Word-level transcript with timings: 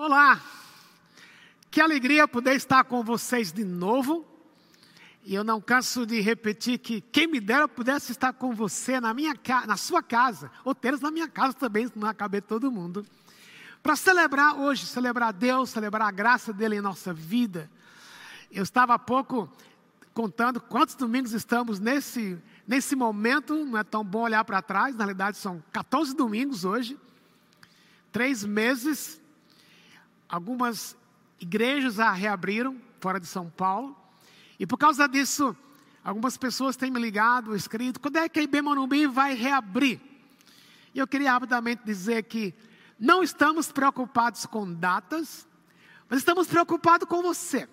Olá, 0.00 0.40
que 1.72 1.80
alegria 1.80 2.28
poder 2.28 2.54
estar 2.54 2.84
com 2.84 3.02
vocês 3.02 3.50
de 3.50 3.64
novo. 3.64 4.24
E 5.24 5.34
eu 5.34 5.42
não 5.42 5.60
canso 5.60 6.06
de 6.06 6.20
repetir 6.20 6.78
que 6.78 7.00
quem 7.00 7.26
me 7.26 7.40
dera 7.40 7.66
pudesse 7.66 8.12
estar 8.12 8.32
com 8.32 8.54
você 8.54 9.00
na, 9.00 9.12
minha, 9.12 9.34
na 9.66 9.76
sua 9.76 10.00
casa, 10.00 10.52
ou 10.64 10.72
teres 10.72 11.00
na 11.00 11.10
minha 11.10 11.26
casa 11.26 11.52
também, 11.52 11.88
se 11.88 11.98
não 11.98 12.14
caber 12.14 12.42
todo 12.42 12.70
mundo. 12.70 13.04
Para 13.82 13.96
celebrar 13.96 14.54
hoje, 14.56 14.86
celebrar 14.86 15.32
Deus, 15.32 15.70
celebrar 15.70 16.06
a 16.06 16.12
graça 16.12 16.52
dele 16.52 16.76
em 16.76 16.80
nossa 16.80 17.12
vida. 17.12 17.68
Eu 18.52 18.62
estava 18.62 18.94
há 18.94 19.00
pouco 19.00 19.50
contando 20.14 20.60
quantos 20.60 20.94
domingos 20.94 21.32
estamos 21.32 21.80
nesse, 21.80 22.38
nesse 22.68 22.94
momento, 22.94 23.64
não 23.64 23.76
é 23.76 23.82
tão 23.82 24.04
bom 24.04 24.20
olhar 24.20 24.44
para 24.44 24.62
trás, 24.62 24.94
na 24.94 25.06
realidade 25.06 25.38
são 25.38 25.60
14 25.72 26.14
domingos 26.14 26.64
hoje, 26.64 26.96
três 28.12 28.44
meses 28.44 29.20
algumas 30.28 30.96
igrejas 31.40 31.94
já 31.94 32.12
reabriram 32.12 32.76
fora 33.00 33.18
de 33.18 33.26
São 33.26 33.48
Paulo. 33.48 33.96
E 34.58 34.66
por 34.66 34.76
causa 34.76 35.08
disso, 35.08 35.56
algumas 36.04 36.36
pessoas 36.36 36.76
têm 36.76 36.90
me 36.90 37.00
ligado, 37.00 37.54
escrito, 37.54 38.00
quando 38.00 38.16
é 38.16 38.28
que 38.28 38.40
a 38.40 38.42
IB 38.42 38.60
Morumbi 38.60 39.06
vai 39.06 39.34
reabrir? 39.34 40.00
E 40.94 40.98
eu 40.98 41.06
queria 41.06 41.32
rapidamente 41.32 41.82
dizer 41.84 42.24
que 42.24 42.54
não 42.98 43.22
estamos 43.22 43.70
preocupados 43.70 44.44
com 44.44 44.72
datas, 44.72 45.46
mas 46.08 46.18
estamos 46.18 46.48
preocupados 46.48 47.08
com 47.08 47.22
você. 47.22 47.68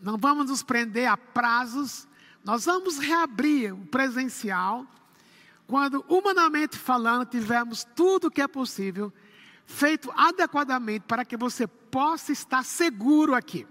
Não 0.00 0.16
vamos 0.16 0.50
nos 0.50 0.62
prender 0.62 1.06
a 1.06 1.16
prazos, 1.16 2.08
nós 2.42 2.64
vamos 2.64 2.98
reabrir 2.98 3.72
o 3.72 3.86
presencial 3.86 4.86
quando, 5.66 6.04
humanamente 6.08 6.76
falando, 6.76 7.26
tivermos 7.26 7.84
tudo 7.94 8.26
o 8.26 8.30
que 8.30 8.42
é 8.42 8.48
possível 8.48 9.12
feito 9.70 10.12
adequadamente 10.16 11.04
para 11.06 11.24
que 11.24 11.36
você 11.36 11.66
possa 11.66 12.32
estar 12.32 12.64
seguro 12.64 13.34
aqui. 13.34 13.66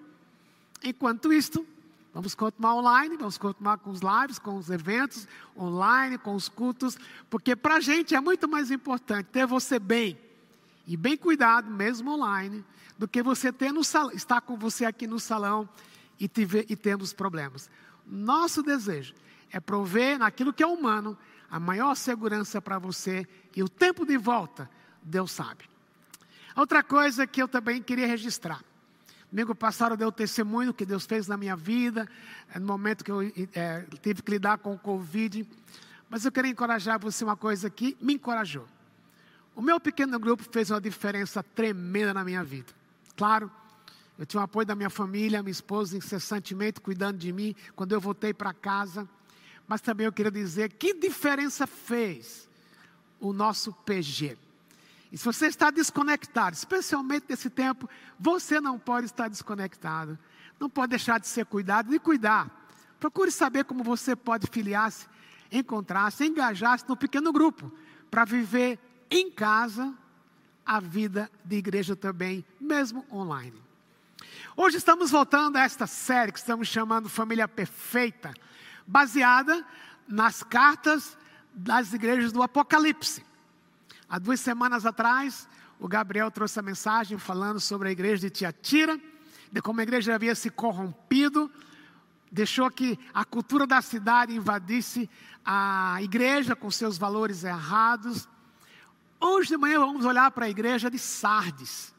Enquanto 0.82 1.32
isto, 1.32 1.68
vamos 2.14 2.34
continuar 2.34 2.76
online, 2.76 3.18
vamos 3.18 3.38
continuar 3.38 3.78
com 3.78 3.92
os 3.92 4.00
lives, 4.00 4.40
com 4.40 4.58
os 4.58 4.70
eventos 4.70 5.28
online, 5.58 6.18
com 6.18 6.34
os 6.34 6.48
cultos, 6.48 6.98
porque 7.30 7.56
para 7.56 7.76
a 7.76 7.80
gente 7.82 8.16
é 8.16 8.22
muito 8.22 8.48
mais 8.48 8.72
importante 8.72 9.28
ter 9.28 9.46
você 9.46 9.78
bem 9.78 10.18
e 10.88 10.96
bem 10.96 11.18
cuidado, 11.18 11.70
mesmo 11.70 12.12
online, 12.12 12.64
do 12.98 13.08
que 13.08 13.22
você 13.22 13.52
ter 13.52 13.72
no 13.72 13.84
salão, 13.84 14.12
estar 14.14 14.42
com 14.42 14.58
você 14.58 14.86
aqui 14.86 15.06
no 15.06 15.20
salão 15.20 15.68
e, 16.20 16.32
e 16.68 16.76
termos 16.76 17.14
problemas. 17.14 17.70
Nosso 18.08 18.64
desejo 18.64 19.14
é 19.52 19.60
prover 19.60 20.18
naquilo 20.18 20.54
que 20.54 20.64
é 20.64 20.68
humano 20.68 21.18
a 21.52 21.60
maior 21.60 21.96
segurança 21.96 22.62
para 22.62 22.80
você 22.80 23.28
e 23.56 23.62
o 23.62 23.70
tempo 23.70 24.06
de 24.06 24.18
volta, 24.18 24.70
Deus 25.04 25.32
sabe. 25.32 25.70
Outra 26.60 26.84
coisa 26.84 27.26
que 27.26 27.42
eu 27.42 27.48
também 27.48 27.82
queria 27.82 28.06
registrar. 28.06 28.62
Domingo 29.32 29.56
passado 29.56 29.96
deu 29.96 30.12
testemunho 30.12 30.74
que 30.74 30.86
Deus 30.86 31.06
fez 31.06 31.26
na 31.26 31.38
minha 31.38 31.56
vida, 31.56 32.06
é, 32.54 32.60
no 32.60 32.68
momento 32.68 33.02
que 33.02 33.10
eu 33.10 33.22
é, 33.56 33.86
tive 34.02 34.22
que 34.22 34.32
lidar 34.32 34.58
com 34.58 34.74
o 34.74 34.78
Covid. 34.78 35.48
Mas 36.10 36.26
eu 36.26 36.32
queria 36.34 36.52
encorajar 36.52 37.00
você 37.00 37.24
uma 37.24 37.38
coisa 37.38 37.70
que 37.70 37.96
me 38.02 38.16
encorajou. 38.16 38.68
O 39.56 39.62
meu 39.62 39.80
pequeno 39.80 40.20
grupo 40.20 40.44
fez 40.52 40.70
uma 40.70 40.82
diferença 40.82 41.42
tremenda 41.42 42.14
na 42.14 42.26
minha 42.26 42.44
vida. 42.44 42.74
Claro, 43.16 43.50
eu 44.18 44.26
tinha 44.26 44.42
o 44.42 44.44
apoio 44.44 44.68
da 44.68 44.76
minha 44.76 44.90
família, 44.90 45.42
minha 45.42 45.54
esposa 45.54 45.96
incessantemente 45.96 46.82
cuidando 46.82 47.20
de 47.20 47.32
mim 47.32 47.56
quando 47.74 47.94
eu 47.94 48.02
voltei 48.02 48.34
para 48.34 48.54
casa. 48.54 49.08
Mas 49.66 49.80
também 49.80 50.08
eu 50.08 50.12
queria 50.12 50.30
dizer 50.30 50.74
que 50.74 50.94
diferença 50.94 51.66
fez 51.66 52.50
o 53.18 53.32
nosso 53.32 53.72
PG. 53.72 54.49
E 55.12 55.18
se 55.18 55.26
você 55.26 55.48
está 55.48 55.72
desconectado, 55.72 56.56
especialmente 56.56 57.26
nesse 57.30 57.50
tempo, 57.50 57.90
você 58.20 58.62
não 58.62 58.78
pode 58.78 59.08
estar 59.08 59.28
desconectado. 59.28 60.18
Não 60.60 60.70
pode 60.70 60.92
deixar 60.92 61.20
de 61.20 61.28
ser 61.28 61.46
cuidado 61.46 61.94
e 61.94 62.00
cuidar. 62.00 62.50
Procure 63.00 63.32
saber 63.32 63.64
como 63.64 63.84
você 63.84 64.16
pode 64.16 64.48
filiar-se, 64.48 65.08
encontrar-se, 65.52 66.26
engajar-se 66.26 66.88
no 66.88 66.98
pequeno 66.98 67.32
grupo, 67.32 67.72
para 68.12 68.26
viver 68.26 68.78
em 69.10 69.32
casa 69.32 69.94
a 70.66 70.80
vida 70.80 71.32
de 71.44 71.56
igreja 71.56 71.96
também, 71.96 72.46
mesmo 72.60 73.06
online. 73.12 73.60
Hoje 74.56 74.78
estamos 74.78 75.10
voltando 75.10 75.56
a 75.56 75.62
esta 75.62 75.88
série 75.88 76.32
que 76.32 76.38
estamos 76.38 76.68
chamando 76.68 77.10
Família 77.10 77.48
Perfeita, 77.48 78.34
baseada 78.86 79.66
nas 80.08 80.44
cartas 80.44 81.18
das 81.54 81.94
igrejas 81.94 82.32
do 82.32 82.44
Apocalipse. 82.44 83.29
Há 84.10 84.18
duas 84.18 84.40
semanas 84.40 84.88
atrás, 84.88 85.48
o 85.80 85.88
Gabriel 85.88 86.32
trouxe 86.32 86.60
a 86.60 86.64
mensagem 86.64 87.20
falando 87.20 87.60
sobre 87.60 87.90
a 87.90 87.92
igreja 87.92 88.22
de 88.22 88.32
Tiatira, 88.32 89.00
de 89.52 89.62
como 89.62 89.80
a 89.80 89.84
igreja 89.84 90.16
havia 90.16 90.34
se 90.34 90.50
corrompido, 90.50 91.52
deixou 92.32 92.72
que 92.72 92.98
a 93.14 93.24
cultura 93.24 93.68
da 93.68 93.84
cidade 93.84 94.36
invadisse 94.36 95.08
a 95.46 95.98
igreja 96.02 96.56
com 96.56 96.72
seus 96.72 96.98
valores 96.98 97.44
errados. 97.44 98.28
Hoje 99.20 99.50
de 99.50 99.58
manhã 99.58 99.80
vamos 99.80 100.06
olhar 100.06 100.32
para 100.32 100.46
a 100.46 100.50
igreja 100.50 100.90
de 100.90 100.98
Sardes, 100.98 101.94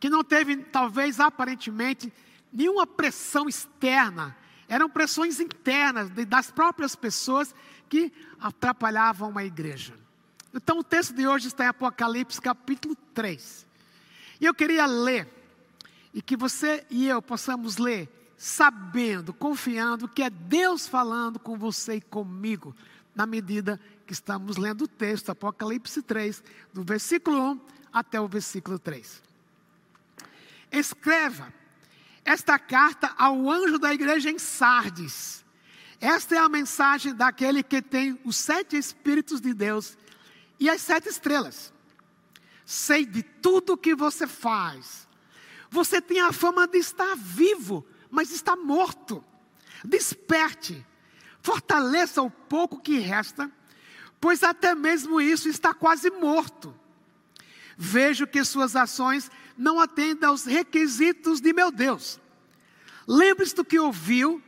que 0.00 0.08
não 0.08 0.24
teve, 0.24 0.56
talvez 0.56 1.20
aparentemente, 1.20 2.10
nenhuma 2.50 2.86
pressão 2.86 3.50
externa, 3.50 4.34
eram 4.66 4.88
pressões 4.88 5.40
internas 5.40 6.08
das 6.26 6.50
próprias 6.50 6.96
pessoas 6.96 7.54
que 7.86 8.10
atrapalhavam 8.40 9.36
a 9.36 9.44
igreja. 9.44 10.05
Então 10.56 10.78
o 10.78 10.84
texto 10.84 11.14
de 11.14 11.28
hoje 11.28 11.48
está 11.48 11.66
em 11.66 11.68
Apocalipse 11.68 12.40
capítulo 12.40 12.96
3. 13.12 13.66
E 14.40 14.46
eu 14.46 14.54
queria 14.54 14.86
ler, 14.86 15.28
e 16.14 16.22
que 16.22 16.34
você 16.34 16.86
e 16.88 17.06
eu 17.06 17.20
possamos 17.20 17.76
ler, 17.76 18.08
sabendo, 18.38 19.34
confiando 19.34 20.08
que 20.08 20.22
é 20.22 20.30
Deus 20.30 20.88
falando 20.88 21.38
com 21.38 21.58
você 21.58 21.96
e 21.96 22.00
comigo, 22.00 22.74
na 23.14 23.26
medida 23.26 23.78
que 24.06 24.14
estamos 24.14 24.56
lendo 24.56 24.84
o 24.84 24.88
texto, 24.88 25.28
Apocalipse 25.28 26.00
3, 26.00 26.42
do 26.72 26.82
versículo 26.82 27.52
1 27.52 27.60
até 27.92 28.18
o 28.18 28.26
versículo 28.26 28.78
3. 28.78 29.22
Escreva 30.72 31.52
esta 32.24 32.58
carta 32.58 33.12
ao 33.18 33.50
anjo 33.50 33.78
da 33.78 33.92
igreja 33.92 34.30
em 34.30 34.38
Sardes. 34.38 35.44
Esta 36.00 36.34
é 36.34 36.38
a 36.38 36.48
mensagem 36.48 37.14
daquele 37.14 37.62
que 37.62 37.82
tem 37.82 38.18
os 38.24 38.36
sete 38.36 38.76
Espíritos 38.76 39.38
de 39.40 39.52
Deus 39.52 39.96
e 40.58 40.68
as 40.68 40.80
sete 40.80 41.08
estrelas. 41.08 41.72
Sei 42.64 43.06
de 43.06 43.22
tudo 43.22 43.76
que 43.76 43.94
você 43.94 44.26
faz. 44.26 45.06
Você 45.70 46.00
tem 46.00 46.20
a 46.20 46.32
fama 46.32 46.66
de 46.66 46.78
estar 46.78 47.14
vivo, 47.16 47.86
mas 48.10 48.30
está 48.30 48.56
morto. 48.56 49.24
Desperte, 49.84 50.84
fortaleça 51.40 52.22
o 52.22 52.30
pouco 52.30 52.80
que 52.80 52.98
resta, 52.98 53.50
pois 54.20 54.42
até 54.42 54.74
mesmo 54.74 55.20
isso 55.20 55.48
está 55.48 55.74
quase 55.74 56.10
morto. 56.10 56.74
Vejo 57.76 58.26
que 58.26 58.42
suas 58.44 58.74
ações 58.74 59.30
não 59.56 59.78
atendem 59.78 60.28
aos 60.28 60.44
requisitos 60.44 61.40
de 61.40 61.52
meu 61.52 61.70
Deus. 61.70 62.18
Lembre-se 63.06 63.54
do 63.54 63.64
que 63.64 63.78
ouviu, 63.78 64.42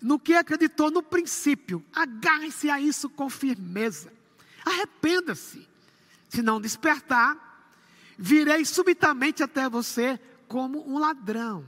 no 0.00 0.18
que 0.18 0.34
acreditou 0.34 0.90
no 0.90 1.02
princípio. 1.02 1.84
Agarre-se 1.92 2.70
a 2.70 2.80
isso 2.80 3.08
com 3.08 3.28
firmeza. 3.28 4.12
Arrependa-se. 4.68 5.66
Se 6.28 6.42
não 6.42 6.60
despertar, 6.60 7.74
virei 8.18 8.64
subitamente 8.64 9.42
até 9.42 9.68
você 9.68 10.20
como 10.46 10.86
um 10.88 10.98
ladrão. 10.98 11.64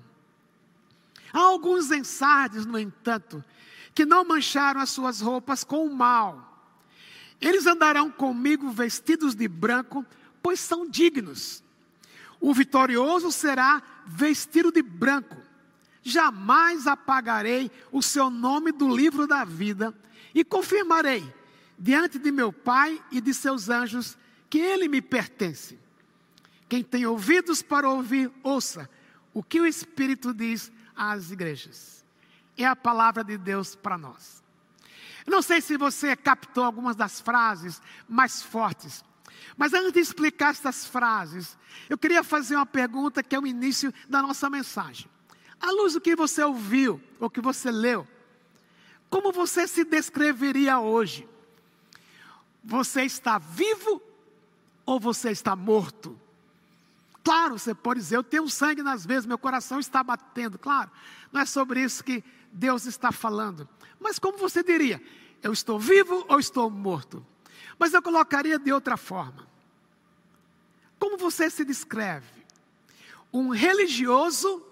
Há 1.33 1.39
alguns 1.39 1.91
ensardes, 1.91 2.67
no 2.67 2.79
entanto, 2.79 3.43
que 3.95 4.05
não 4.05 4.25
mancharam 4.25 4.81
as 4.81 4.91
suas 4.91 5.21
roupas 5.21 5.65
com 5.65 5.87
o 5.87 5.95
mal. 5.95 6.47
Eles 7.41 7.67
andarão 7.67 8.11
comigo 8.11 8.71
vestidos 8.71 9.35
de 9.35 9.49
branco, 9.49 10.05
pois 10.43 10.61
são 10.61 10.87
dignos. 10.89 11.63
O 12.39 12.53
vitorioso 12.53 13.33
será 13.33 13.83
vestido 14.07 14.71
de 14.71 14.83
branco. 14.83 15.37
Jamais 16.03 16.87
apagarei 16.87 17.71
o 17.91 18.03
seu 18.03 18.29
nome 18.29 18.73
do 18.73 18.95
livro 18.95 19.27
da 19.27 19.45
vida 19.45 19.95
e 20.35 20.45
confirmarei 20.45 21.40
diante 21.81 22.19
de 22.19 22.31
meu 22.31 22.53
Pai 22.53 23.03
e 23.11 23.23
de 23.23 23.33
seus 23.33 23.71
anjos 23.71 24.19
que 24.51 24.59
ele 24.59 24.87
me 24.87 25.01
pertence. 25.01 25.79
Quem 26.69 26.85
tem 26.85 27.07
ouvidos 27.07 27.63
para 27.63 27.89
ouvir, 27.89 28.31
ouça 28.43 28.89
o 29.33 29.43
que 29.43 29.61
o 29.61 29.67
Espírito 29.67 30.35
diz 30.35 30.71
às 30.95 31.31
igrejas. 31.31 32.05
É 32.57 32.67
a 32.67 32.77
palavra 32.77 33.25
de 33.25 33.39
Deus 33.39 33.75
para 33.75 33.97
nós. 33.97 34.43
Não 35.27 35.41
sei 35.41 35.61
se 35.61 35.79
você 35.79 36.15
captou 36.15 36.65
algumas 36.65 36.95
das 36.95 37.21
frases 37.21 37.81
mais 38.07 38.43
fortes, 38.43 39.03
mas 39.57 39.73
antes 39.73 39.93
de 39.93 40.01
explicar 40.01 40.51
essas 40.51 40.87
frases, 40.87 41.57
eu 41.89 41.97
queria 41.97 42.23
fazer 42.23 42.57
uma 42.57 42.67
pergunta 42.67 43.23
que 43.23 43.35
é 43.35 43.41
o 43.41 43.47
início 43.47 43.93
da 44.09 44.21
nossa 44.21 44.51
mensagem. 44.51 45.09
À 45.61 45.71
luz 45.71 45.95
do 45.95 46.01
que 46.01 46.15
você 46.15 46.43
ouviu, 46.43 47.01
ou 47.19 47.31
que 47.31 47.41
você 47.41 47.71
leu, 47.71 48.07
como 49.09 49.33
você 49.33 49.67
se 49.67 49.85
descreveria 49.85 50.79
hoje? 50.79 51.29
Você 52.65 53.03
está 53.03 53.39
vivo 53.39 54.03
ou 54.85 55.01
você 55.01 55.31
está 55.31 55.57
morto? 55.57 56.19
Claro, 57.23 57.59
você 57.59 57.75
pode 57.75 58.01
dizer, 58.01 58.17
eu 58.17 58.25
tenho 58.25 58.49
sangue 58.49 58.83
nas 58.83 59.05
veias, 59.05 59.27
meu 59.27 59.39
coração 59.39 59.79
está 59.79 60.03
batendo. 60.03 60.59
Claro, 60.59 60.91
não 61.31 61.41
é 61.41 61.47
sobre 61.47 61.83
isso 61.83 62.03
que 62.03 62.25
Deus 62.51 62.87
está 62.87 63.13
falando. 63.13 63.69
Mas 63.99 64.19
como 64.19 64.39
você 64.39 64.63
diria? 64.63 65.03
Eu 65.43 65.53
estou 65.53 65.79
vivo 65.79 66.25
ou 66.29 66.39
estou 66.39 66.71
morto? 66.71 67.25
Mas 67.79 67.95
eu 67.95 68.03
colocaria 68.03 68.59
de 68.59 68.73
outra 68.73 68.97
forma. 68.97 69.47
Como 70.99 71.17
você 71.17 71.49
se 71.49 71.65
descreve? 71.65 72.27
Um 73.33 73.51
religioso 73.51 74.63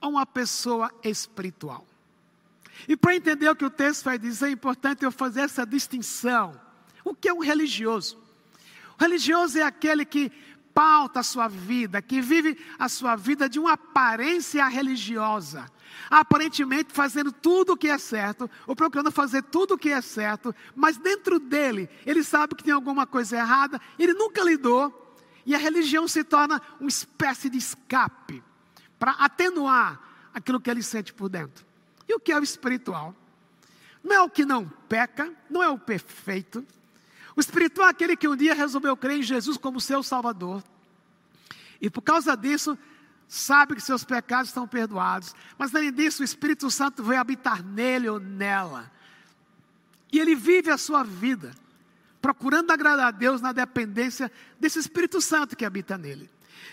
ou 0.00 0.10
uma 0.10 0.26
pessoa 0.26 0.92
espiritual? 1.04 1.86
E 2.88 2.96
para 2.96 3.14
entender 3.14 3.48
o 3.48 3.54
que 3.54 3.64
o 3.64 3.70
texto 3.70 4.04
vai 4.04 4.18
dizer, 4.18 4.48
é 4.48 4.50
importante 4.50 5.04
eu 5.04 5.12
fazer 5.12 5.42
essa 5.42 5.66
distinção. 5.66 6.58
O 7.10 7.14
que 7.14 7.28
é 7.28 7.34
um 7.34 7.40
religioso? 7.40 8.16
O 8.96 9.02
religioso 9.02 9.58
é 9.58 9.62
aquele 9.62 10.04
que 10.04 10.30
pauta 10.72 11.18
a 11.18 11.24
sua 11.24 11.48
vida, 11.48 12.00
que 12.00 12.20
vive 12.20 12.56
a 12.78 12.88
sua 12.88 13.16
vida 13.16 13.48
de 13.48 13.58
uma 13.58 13.72
aparência 13.72 14.64
religiosa, 14.68 15.68
aparentemente 16.08 16.92
fazendo 16.92 17.32
tudo 17.32 17.72
o 17.72 17.76
que 17.76 17.88
é 17.88 17.98
certo, 17.98 18.48
ou 18.64 18.76
procurando 18.76 19.10
fazer 19.10 19.42
tudo 19.42 19.74
o 19.74 19.78
que 19.78 19.88
é 19.88 20.00
certo, 20.00 20.54
mas 20.76 20.98
dentro 20.98 21.40
dele, 21.40 21.90
ele 22.06 22.22
sabe 22.22 22.54
que 22.54 22.62
tem 22.62 22.72
alguma 22.72 23.04
coisa 23.08 23.38
errada, 23.38 23.80
ele 23.98 24.14
nunca 24.14 24.44
lidou, 24.44 25.16
e 25.44 25.52
a 25.52 25.58
religião 25.58 26.06
se 26.06 26.22
torna 26.22 26.62
uma 26.78 26.88
espécie 26.88 27.50
de 27.50 27.58
escape 27.58 28.40
para 29.00 29.10
atenuar 29.12 30.00
aquilo 30.32 30.60
que 30.60 30.70
ele 30.70 30.82
sente 30.82 31.12
por 31.12 31.28
dentro. 31.28 31.66
E 32.08 32.14
o 32.14 32.20
que 32.20 32.30
é 32.30 32.38
o 32.38 32.44
espiritual? 32.44 33.16
Não 34.00 34.14
é 34.14 34.22
o 34.22 34.30
que 34.30 34.44
não 34.44 34.68
peca, 34.88 35.34
não 35.50 35.60
é 35.60 35.68
o 35.68 35.76
perfeito, 35.76 36.64
o 37.40 37.42
espiritual 37.42 37.88
é 37.88 37.90
aquele 37.90 38.16
que 38.16 38.28
um 38.28 38.36
dia 38.36 38.52
resolveu 38.52 38.94
crer 38.94 39.16
em 39.16 39.22
Jesus 39.22 39.56
como 39.56 39.80
seu 39.80 40.02
Salvador. 40.02 40.62
E 41.80 41.88
por 41.88 42.02
causa 42.02 42.36
disso, 42.36 42.78
sabe 43.26 43.74
que 43.74 43.80
seus 43.80 44.04
pecados 44.04 44.50
estão 44.50 44.68
perdoados. 44.68 45.34
Mas 45.56 45.74
além 45.74 45.90
disso, 45.90 46.20
o 46.20 46.24
Espírito 46.24 46.70
Santo 46.70 47.02
veio 47.02 47.18
habitar 47.18 47.64
nele 47.64 48.10
ou 48.10 48.20
nela. 48.20 48.92
E 50.12 50.18
ele 50.18 50.34
vive 50.34 50.70
a 50.70 50.76
sua 50.76 51.02
vida, 51.02 51.52
procurando 52.20 52.72
agradar 52.72 53.06
a 53.06 53.10
Deus 53.10 53.40
na 53.40 53.52
dependência 53.52 54.30
desse 54.58 54.78
Espírito 54.78 55.18
Santo 55.18 55.56
que 55.56 55.64
habita 55.64 55.96
nele. 55.96 56.28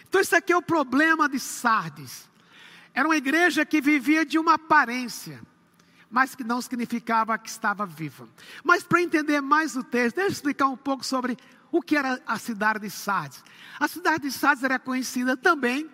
Então, 0.09 0.19
esse 0.19 0.35
aqui 0.35 0.51
é 0.51 0.57
o 0.57 0.61
problema 0.61 1.29
de 1.29 1.39
Sardes. 1.39 2.29
Era 2.93 3.07
uma 3.07 3.15
igreja 3.15 3.65
que 3.65 3.79
vivia 3.79 4.25
de 4.25 4.37
uma 4.37 4.55
aparência 4.55 5.39
mas 6.09 6.35
que 6.35 6.43
não 6.43 6.61
significava 6.61 7.37
que 7.37 7.49
estava 7.49 7.85
viva. 7.85 8.27
Mas 8.63 8.83
para 8.83 9.01
entender 9.01 9.41
mais 9.41 9.75
o 9.75 9.83
texto, 9.83 10.15
deixa 10.15 10.29
eu 10.29 10.33
explicar 10.33 10.67
um 10.67 10.77
pouco 10.77 11.05
sobre 11.05 11.37
o 11.71 11.81
que 11.81 11.97
era 11.97 12.21
a 12.25 12.37
cidade 12.39 12.79
de 12.79 12.89
Sardes. 12.89 13.43
A 13.79 13.87
cidade 13.87 14.23
de 14.23 14.31
Sardes 14.31 14.63
era 14.63 14.79
conhecida 14.79 15.35
também, 15.35 15.89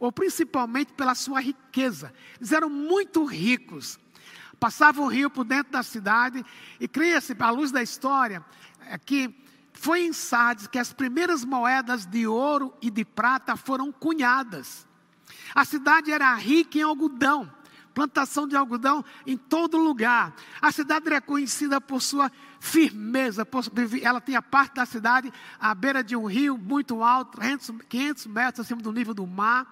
ou 0.00 0.10
principalmente 0.10 0.92
pela 0.94 1.14
sua 1.14 1.40
riqueza. 1.40 2.12
Eles 2.38 2.52
eram 2.52 2.68
muito 2.68 3.24
ricos. 3.24 3.98
Passavam 4.58 5.06
o 5.06 5.08
rio 5.08 5.30
por 5.30 5.44
dentro 5.44 5.72
da 5.72 5.82
cidade 5.82 6.44
e 6.80 6.88
cria-se, 6.88 7.36
à 7.38 7.50
luz 7.50 7.70
da 7.70 7.82
história, 7.82 8.44
é 8.86 8.98
que 8.98 9.34
foi 9.72 10.04
em 10.04 10.12
Sardes 10.12 10.66
que 10.66 10.78
as 10.78 10.92
primeiras 10.92 11.44
moedas 11.44 12.04
de 12.04 12.26
ouro 12.26 12.74
e 12.80 12.90
de 12.90 13.04
prata 13.04 13.56
foram 13.56 13.90
cunhadas. 13.90 14.86
A 15.54 15.64
cidade 15.64 16.10
era 16.10 16.34
rica 16.34 16.78
em 16.78 16.82
algodão 16.82 17.50
plantação 17.94 18.46
de 18.46 18.56
algodão 18.56 19.04
em 19.26 19.36
todo 19.36 19.76
lugar. 19.76 20.34
A 20.60 20.72
cidade 20.72 21.06
era 21.06 21.20
conhecida 21.20 21.80
por 21.80 22.00
sua 22.00 22.30
firmeza, 22.60 23.46
ela 24.02 24.20
tinha 24.20 24.40
parte 24.40 24.74
da 24.74 24.86
cidade 24.86 25.32
à 25.58 25.74
beira 25.74 26.02
de 26.02 26.14
um 26.14 26.26
rio 26.26 26.56
muito 26.56 27.02
alto, 27.02 27.38
500 27.88 28.26
metros 28.26 28.66
acima 28.66 28.80
do 28.80 28.92
nível 28.92 29.12
do 29.12 29.26
mar 29.26 29.66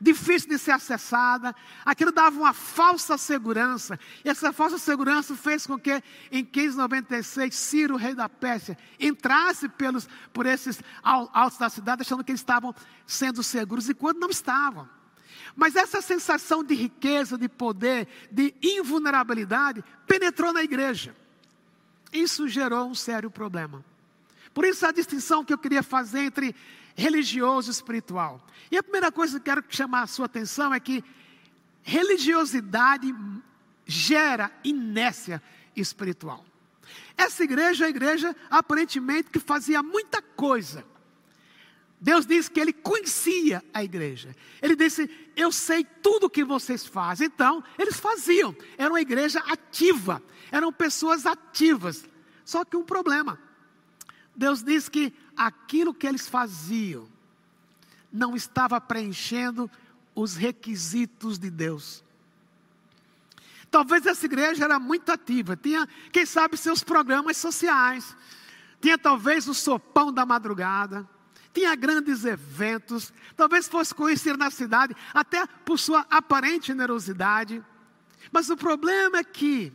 difícil 0.00 0.48
de 0.48 0.58
ser 0.58 0.72
acessada, 0.72 1.54
aquilo 1.84 2.12
dava 2.12 2.38
uma 2.38 2.52
falsa 2.52 3.16
segurança, 3.16 3.98
e 4.24 4.28
essa 4.28 4.52
falsa 4.52 4.78
segurança 4.78 5.34
fez 5.34 5.66
com 5.66 5.78
que, 5.78 6.02
em 6.30 6.42
1596, 6.42 7.54
Ciro, 7.54 7.96
rei 7.96 8.14
da 8.14 8.28
Pérsia, 8.28 8.76
entrasse 9.00 9.68
pelos, 9.68 10.08
por 10.32 10.46
esses 10.46 10.80
altos 11.02 11.58
da 11.58 11.68
cidade, 11.68 12.02
achando 12.02 12.22
que 12.22 12.30
eles 12.30 12.40
estavam 12.40 12.74
sendo 13.06 13.42
seguros, 13.42 13.88
e 13.88 13.94
quando 13.94 14.20
não 14.20 14.30
estavam. 14.30 14.88
Mas 15.54 15.76
essa 15.76 16.00
sensação 16.00 16.62
de 16.62 16.74
riqueza, 16.74 17.36
de 17.38 17.48
poder, 17.48 18.06
de 18.30 18.54
invulnerabilidade 18.62 19.84
penetrou 20.06 20.52
na 20.52 20.62
igreja. 20.62 21.14
Isso 22.12 22.48
gerou 22.48 22.88
um 22.88 22.94
sério 22.94 23.30
problema. 23.30 23.84
Por 24.54 24.64
isso 24.64 24.86
a 24.86 24.92
distinção 24.92 25.44
que 25.44 25.52
eu 25.52 25.58
queria 25.58 25.82
fazer 25.82 26.20
entre 26.20 26.54
religioso 26.94 27.70
e 27.70 27.72
espiritual. 27.72 28.44
E 28.70 28.76
a 28.78 28.82
primeira 28.82 29.12
coisa 29.12 29.38
que 29.38 29.50
eu 29.50 29.54
quero 29.54 29.64
chamar 29.68 30.02
a 30.02 30.06
sua 30.06 30.26
atenção 30.26 30.72
é 30.72 30.80
que 30.80 31.04
religiosidade 31.82 33.14
gera 33.86 34.50
inércia 34.64 35.42
espiritual. 35.74 36.44
Essa 37.16 37.44
igreja 37.44 37.84
é 37.84 37.86
a 37.86 37.90
igreja 37.90 38.36
aparentemente 38.50 39.30
que 39.30 39.38
fazia 39.38 39.82
muita 39.82 40.20
coisa 40.20 40.84
Deus 42.00 42.26
disse 42.26 42.50
que 42.50 42.60
ele 42.60 42.72
conhecia 42.72 43.64
a 43.72 43.82
igreja. 43.82 44.34
Ele 44.60 44.76
disse: 44.76 45.08
Eu 45.34 45.50
sei 45.50 45.84
tudo 45.84 46.26
o 46.26 46.30
que 46.30 46.44
vocês 46.44 46.84
fazem. 46.86 47.26
Então, 47.26 47.64
eles 47.78 47.98
faziam. 47.98 48.54
Era 48.76 48.90
uma 48.90 49.00
igreja 49.00 49.40
ativa. 49.40 50.22
Eram 50.52 50.72
pessoas 50.72 51.26
ativas. 51.26 52.04
Só 52.44 52.64
que 52.64 52.76
um 52.76 52.84
problema. 52.84 53.40
Deus 54.34 54.62
disse 54.62 54.90
que 54.90 55.12
aquilo 55.36 55.94
que 55.94 56.06
eles 56.06 56.28
faziam 56.28 57.08
não 58.12 58.36
estava 58.36 58.80
preenchendo 58.80 59.70
os 60.14 60.36
requisitos 60.36 61.38
de 61.38 61.50
Deus. 61.50 62.04
Talvez 63.70 64.06
essa 64.06 64.24
igreja 64.26 64.64
era 64.64 64.78
muito 64.78 65.10
ativa, 65.10 65.56
tinha, 65.56 65.88
quem 66.12 66.24
sabe, 66.24 66.56
seus 66.56 66.82
programas 66.84 67.36
sociais, 67.36 68.16
tinha 68.80 68.96
talvez 68.96 69.48
o 69.48 69.54
sopão 69.54 70.12
da 70.12 70.24
madrugada, 70.24 71.06
tinha 71.56 71.74
grandes 71.74 72.26
eventos, 72.26 73.14
talvez 73.34 73.66
fosse 73.66 73.94
conhecido 73.94 74.36
na 74.36 74.50
cidade, 74.50 74.94
até 75.14 75.46
por 75.64 75.78
sua 75.78 76.04
aparente 76.10 76.66
generosidade. 76.66 77.64
Mas 78.30 78.50
o 78.50 78.58
problema 78.58 79.16
é 79.16 79.24
que 79.24 79.72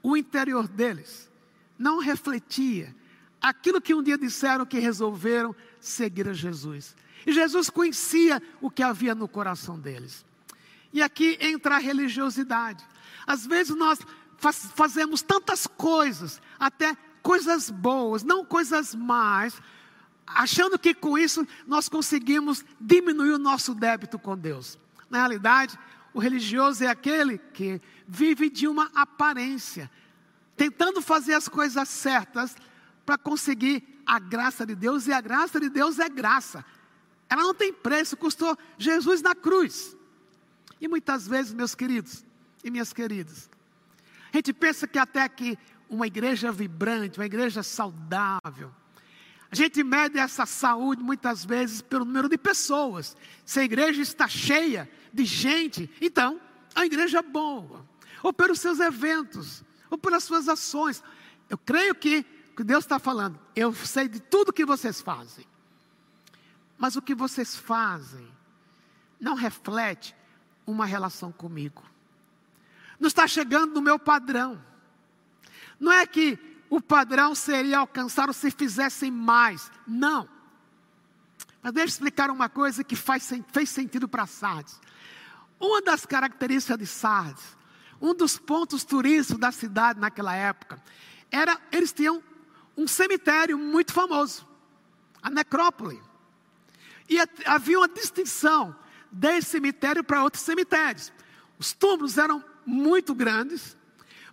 o 0.00 0.16
interior 0.16 0.68
deles 0.68 1.28
não 1.76 1.98
refletia 1.98 2.94
aquilo 3.42 3.80
que 3.80 3.92
um 3.92 4.00
dia 4.00 4.16
disseram 4.16 4.64
que 4.64 4.78
resolveram 4.78 5.52
seguir 5.80 6.28
a 6.28 6.32
Jesus. 6.32 6.94
E 7.26 7.32
Jesus 7.32 7.68
conhecia 7.68 8.40
o 8.60 8.70
que 8.70 8.84
havia 8.84 9.16
no 9.16 9.26
coração 9.26 9.76
deles. 9.76 10.24
E 10.92 11.02
aqui 11.02 11.36
entra 11.40 11.74
a 11.74 11.78
religiosidade. 11.78 12.86
Às 13.26 13.44
vezes 13.44 13.74
nós 13.74 13.98
faz, 14.36 14.70
fazemos 14.76 15.22
tantas 15.22 15.66
coisas, 15.66 16.40
até 16.56 16.96
coisas 17.20 17.68
boas, 17.68 18.22
não 18.22 18.44
coisas 18.44 18.94
más, 18.94 19.60
achando 20.26 20.78
que 20.78 20.94
com 20.94 21.16
isso 21.16 21.46
nós 21.66 21.88
conseguimos 21.88 22.64
diminuir 22.80 23.32
o 23.32 23.38
nosso 23.38 23.74
débito 23.74 24.18
com 24.18 24.36
Deus. 24.36 24.78
Na 25.08 25.18
realidade, 25.18 25.78
o 26.12 26.18
religioso 26.18 26.82
é 26.82 26.88
aquele 26.88 27.38
que 27.38 27.80
vive 28.08 28.50
de 28.50 28.66
uma 28.66 28.90
aparência, 28.94 29.90
tentando 30.56 31.00
fazer 31.00 31.34
as 31.34 31.48
coisas 31.48 31.88
certas 31.88 32.56
para 33.04 33.16
conseguir 33.16 34.02
a 34.04 34.18
graça 34.18 34.64
de 34.64 34.74
Deus, 34.74 35.06
e 35.06 35.12
a 35.12 35.20
graça 35.20 35.60
de 35.60 35.68
Deus 35.68 35.98
é 35.98 36.08
graça. 36.08 36.64
Ela 37.28 37.42
não 37.42 37.54
tem 37.54 37.72
preço, 37.72 38.16
custou 38.16 38.56
Jesus 38.78 39.20
na 39.20 39.34
cruz. 39.34 39.96
E 40.80 40.88
muitas 40.88 41.26
vezes, 41.26 41.52
meus 41.52 41.74
queridos 41.74 42.24
e 42.62 42.70
minhas 42.70 42.92
queridas, 42.92 43.50
a 44.32 44.36
gente 44.36 44.52
pensa 44.52 44.86
que 44.86 44.98
até 44.98 45.28
que 45.28 45.58
uma 45.88 46.06
igreja 46.06 46.52
vibrante, 46.52 47.18
uma 47.18 47.26
igreja 47.26 47.62
saudável, 47.62 48.72
a 49.50 49.54
gente 49.54 49.82
mede 49.82 50.18
essa 50.18 50.44
saúde 50.44 51.02
muitas 51.02 51.44
vezes 51.44 51.80
pelo 51.80 52.04
número 52.04 52.28
de 52.28 52.36
pessoas. 52.36 53.16
Se 53.44 53.60
a 53.60 53.64
igreja 53.64 54.02
está 54.02 54.26
cheia 54.26 54.90
de 55.12 55.24
gente, 55.24 55.90
então 56.00 56.40
a 56.74 56.84
igreja 56.84 57.18
é 57.18 57.22
boa. 57.22 57.86
Ou 58.22 58.32
pelos 58.32 58.60
seus 58.60 58.80
eventos, 58.80 59.62
ou 59.88 59.96
pelas 59.96 60.24
suas 60.24 60.48
ações. 60.48 61.02
Eu 61.48 61.56
creio 61.56 61.94
que, 61.94 62.24
que 62.56 62.64
Deus 62.64 62.84
está 62.84 62.98
falando, 62.98 63.38
eu 63.54 63.72
sei 63.72 64.08
de 64.08 64.20
tudo 64.20 64.52
que 64.52 64.64
vocês 64.64 65.00
fazem. 65.00 65.46
Mas 66.76 66.96
o 66.96 67.02
que 67.02 67.14
vocês 67.14 67.54
fazem 67.56 68.26
não 69.20 69.34
reflete 69.34 70.14
uma 70.66 70.84
relação 70.84 71.30
comigo. 71.30 71.82
Não 72.98 73.06
está 73.06 73.26
chegando 73.28 73.74
no 73.74 73.80
meu 73.80 73.98
padrão. 73.98 74.62
Não 75.78 75.92
é 75.92 76.06
que 76.06 76.38
o 76.76 76.80
padrão 76.80 77.34
seria 77.34 77.78
alcançado 77.78 78.34
se 78.34 78.50
fizessem 78.50 79.10
mais. 79.10 79.70
Não. 79.86 80.28
Mas 81.62 81.72
deixa 81.72 81.86
eu 81.86 81.88
explicar 81.88 82.30
uma 82.30 82.50
coisa 82.50 82.84
que 82.84 82.94
faz, 82.94 83.32
fez 83.50 83.70
sentido 83.70 84.06
para 84.06 84.26
Sardes. 84.26 84.78
Uma 85.58 85.80
das 85.80 86.04
características 86.04 86.78
de 86.78 86.86
Sardes, 86.86 87.56
um 87.98 88.14
dos 88.14 88.38
pontos 88.38 88.84
turísticos 88.84 89.40
da 89.40 89.50
cidade 89.50 89.98
naquela 89.98 90.34
época, 90.34 90.80
era 91.30 91.58
eles 91.72 91.92
tinham 91.92 92.22
um 92.76 92.86
cemitério 92.86 93.58
muito 93.58 93.94
famoso, 93.94 94.46
a 95.22 95.30
necrópole. 95.30 96.00
E 97.08 97.16
havia 97.46 97.78
uma 97.78 97.88
distinção 97.88 98.76
desse 99.10 99.50
cemitério 99.52 100.04
para 100.04 100.22
outros 100.22 100.42
cemitérios. 100.42 101.10
Os 101.58 101.72
túmulos 101.72 102.18
eram 102.18 102.44
muito 102.66 103.14
grandes, 103.14 103.75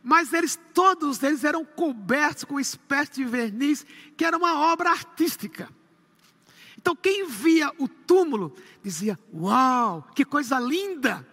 mas 0.03 0.33
eles 0.33 0.59
todos 0.73 1.23
eles 1.23 1.43
eram 1.45 1.63
cobertos 1.63 2.43
com 2.43 2.59
espécie 2.59 3.13
de 3.13 3.23
verniz 3.23 3.85
que 4.17 4.25
era 4.25 4.37
uma 4.37 4.59
obra 4.71 4.89
artística. 4.89 5.69
Então 6.77 6.95
quem 6.95 7.25
via 7.27 7.71
o 7.77 7.87
túmulo 7.87 8.53
dizia: 8.83 9.17
"Uau, 9.33 10.05
que 10.13 10.25
coisa 10.25 10.59
linda!" 10.59 11.25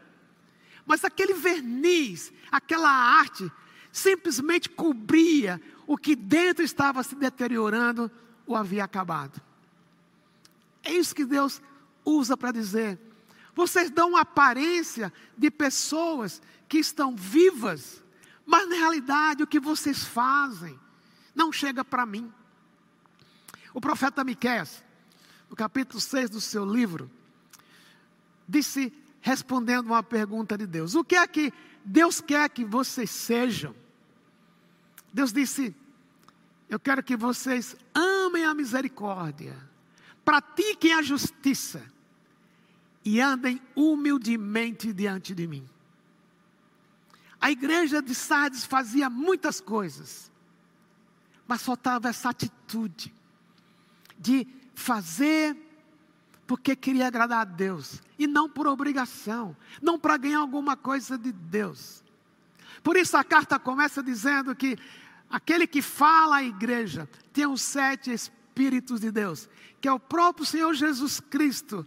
Mas 0.86 1.04
aquele 1.04 1.34
verniz, 1.34 2.32
aquela 2.50 2.90
arte 2.90 3.50
simplesmente 3.92 4.68
cobria 4.68 5.60
o 5.86 5.96
que 5.96 6.14
dentro 6.14 6.64
estava 6.64 7.02
se 7.02 7.16
deteriorando 7.16 8.10
ou 8.46 8.56
havia 8.56 8.84
acabado. 8.84 9.40
É 10.82 10.92
isso 10.92 11.14
que 11.14 11.24
Deus 11.24 11.60
usa 12.04 12.36
para 12.36 12.52
dizer. 12.52 12.98
Vocês 13.54 13.90
dão 13.90 14.10
uma 14.10 14.20
aparência 14.20 15.12
de 15.36 15.50
pessoas 15.50 16.40
que 16.68 16.78
estão 16.78 17.14
vivas, 17.16 18.02
mas 18.50 18.68
na 18.68 18.74
realidade 18.74 19.44
o 19.44 19.46
que 19.46 19.60
vocês 19.60 20.02
fazem 20.02 20.76
não 21.32 21.52
chega 21.52 21.84
para 21.84 22.04
mim. 22.04 22.32
O 23.72 23.80
profeta 23.80 24.24
Miqueias, 24.24 24.82
no 25.48 25.54
capítulo 25.54 26.00
6 26.00 26.30
do 26.30 26.40
seu 26.40 26.64
livro, 26.64 27.08
disse, 28.48 28.92
respondendo 29.20 29.86
uma 29.86 30.02
pergunta 30.02 30.58
de 30.58 30.66
Deus: 30.66 30.96
O 30.96 31.04
que 31.04 31.14
é 31.14 31.24
que 31.28 31.52
Deus 31.84 32.20
quer 32.20 32.50
que 32.50 32.64
vocês 32.64 33.08
sejam? 33.08 33.72
Deus 35.12 35.32
disse: 35.32 35.72
Eu 36.68 36.80
quero 36.80 37.04
que 37.04 37.16
vocês 37.16 37.76
amem 37.94 38.44
a 38.44 38.52
misericórdia, 38.52 39.56
pratiquem 40.24 40.92
a 40.94 41.02
justiça 41.02 41.86
e 43.04 43.20
andem 43.20 43.62
humildemente 43.76 44.92
diante 44.92 45.36
de 45.36 45.46
mim. 45.46 45.64
A 47.40 47.50
igreja 47.50 48.02
de 48.02 48.14
Sardes 48.14 48.64
fazia 48.64 49.08
muitas 49.08 49.60
coisas, 49.60 50.30
mas 51.48 51.62
faltava 51.62 52.08
essa 52.08 52.28
atitude 52.28 53.14
de 54.18 54.46
fazer 54.74 55.56
porque 56.46 56.74
queria 56.74 57.06
agradar 57.06 57.40
a 57.40 57.44
Deus 57.44 58.02
e 58.18 58.26
não 58.26 58.48
por 58.48 58.66
obrigação, 58.66 59.56
não 59.80 59.98
para 59.98 60.16
ganhar 60.16 60.40
alguma 60.40 60.76
coisa 60.76 61.16
de 61.16 61.32
Deus. 61.32 62.02
Por 62.82 62.96
isso 62.96 63.16
a 63.16 63.24
carta 63.24 63.58
começa 63.58 64.02
dizendo 64.02 64.54
que 64.54 64.76
aquele 65.30 65.66
que 65.66 65.80
fala 65.80 66.36
à 66.36 66.42
igreja 66.42 67.08
tem 67.32 67.46
os 67.46 67.62
sete 67.62 68.12
Espíritos 68.12 69.00
de 69.00 69.10
Deus, 69.10 69.48
que 69.80 69.88
é 69.88 69.92
o 69.92 70.00
próprio 70.00 70.44
Senhor 70.44 70.74
Jesus 70.74 71.20
Cristo, 71.20 71.86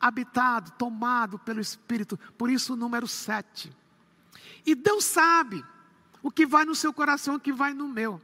habitado, 0.00 0.70
tomado 0.78 1.38
pelo 1.38 1.60
Espírito, 1.60 2.18
por 2.38 2.48
isso 2.48 2.72
o 2.72 2.76
número 2.76 3.06
sete. 3.08 3.70
E 4.66 4.74
Deus 4.74 5.04
sabe 5.04 5.64
o 6.22 6.30
que 6.30 6.44
vai 6.44 6.64
no 6.64 6.74
seu 6.74 6.92
coração, 6.92 7.36
o 7.36 7.40
que 7.40 7.52
vai 7.52 7.72
no 7.72 7.86
meu. 7.86 8.20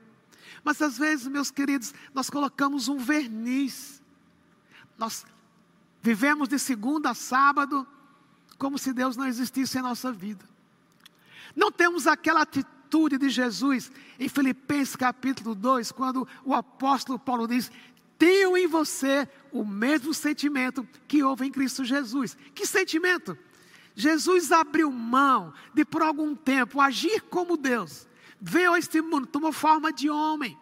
Mas 0.65 0.83
às 0.83 0.99
vezes, 0.99 1.29
meus 1.29 1.51
queridos, 1.51 1.95
nós 2.13 2.29
colocamos 2.29 2.89
um 2.89 2.99
verniz. 2.99 4.03
Nós 4.99 5.25
vivemos 6.03 6.49
de 6.49 6.59
segunda 6.59 7.11
a 7.11 7.15
sábado 7.15 7.87
como 8.59 8.79
se 8.79 8.93
Deus 8.93 9.17
não 9.17 9.27
existisse 9.27 9.79
em 9.79 9.83
nossa 9.83 10.13
vida. 10.13 10.45
Não 11.55 11.71
temos 11.71 12.07
aquela 12.07 12.43
atitude 12.43 13.19
de 13.19 13.29
Jesus 13.29 13.91
em 14.19 14.29
Filipenses 14.29 14.97
capítulo 14.97 15.55
2, 15.55 15.93
quando 15.93 16.27
o 16.45 16.55
apóstolo 16.55 17.19
Paulo 17.19 17.47
diz: 17.47 17.71
Tenham 18.19 18.57
em 18.57 18.67
você 18.67 19.29
o 19.51 19.65
mesmo 19.65 20.15
sentimento 20.15 20.87
que 21.09 21.23
houve 21.23 21.47
em 21.47 21.51
Cristo 21.51 21.85
Jesus. 21.85 22.37
Que 22.55 22.67
sentimento? 22.67 23.37
Jesus 23.95 24.51
abriu 24.53 24.91
mão 24.91 25.53
de 25.75 25.85
por 25.85 26.03
algum 26.03 26.35
tempo 26.35 26.81
agir 26.81 27.21
como 27.23 27.57
Deus, 27.57 28.09
veio 28.41 28.75
a 28.75 28.79
este 28.79 29.01
mundo, 29.01 29.27
tomou 29.27 29.53
forma 29.53 29.93
de 29.93 30.09
homem, 30.09 30.59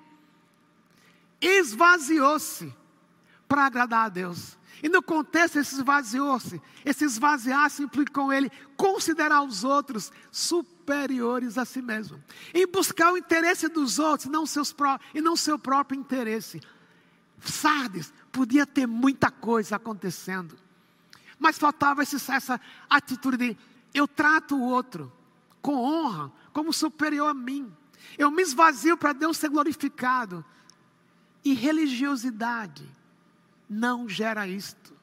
esvaziou-se 1.40 2.74
para 3.48 3.66
agradar 3.66 4.06
a 4.06 4.08
Deus. 4.08 4.58
E 4.82 4.88
no 4.88 5.02
contexto, 5.02 5.58
esse 5.58 5.74
esvaziou-se, 5.74 6.60
esse 6.84 7.04
esvaziar-se 7.04 7.82
implicou 7.82 8.32
ele 8.32 8.50
considerar 8.76 9.42
os 9.42 9.62
outros 9.62 10.10
superiores 10.30 11.58
a 11.58 11.64
si 11.64 11.82
mesmo, 11.82 12.22
em 12.54 12.66
buscar 12.66 13.12
o 13.12 13.18
interesse 13.18 13.68
dos 13.68 13.98
outros 13.98 14.30
não 14.30 14.46
seus 14.46 14.74
e 15.14 15.20
não 15.20 15.36
seu 15.36 15.58
próprio 15.58 15.98
interesse. 15.98 16.60
Sardes 17.40 18.12
podia 18.32 18.66
ter 18.66 18.86
muita 18.86 19.30
coisa 19.30 19.76
acontecendo, 19.76 20.56
mas 21.40 21.58
faltava 21.58 22.02
essa 22.02 22.60
atitude 22.88 23.36
de 23.38 23.56
eu 23.94 24.06
trato 24.06 24.54
o 24.54 24.62
outro 24.62 25.10
com 25.62 25.74
honra, 25.74 26.30
como 26.52 26.72
superior 26.72 27.28
a 27.28 27.34
mim. 27.34 27.72
Eu 28.18 28.30
me 28.30 28.42
esvazio 28.42 28.96
para 28.96 29.14
Deus 29.14 29.38
ser 29.38 29.48
glorificado. 29.48 30.44
E 31.42 31.54
religiosidade 31.54 32.86
não 33.68 34.06
gera 34.06 34.46
isto. 34.46 34.94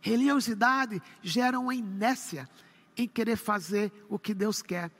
Religiosidade 0.00 1.00
gera 1.22 1.60
uma 1.60 1.74
inércia 1.74 2.48
em 2.96 3.06
querer 3.06 3.36
fazer 3.36 3.92
o 4.08 4.18
que 4.18 4.34
Deus 4.34 4.60
quer. 4.60 4.90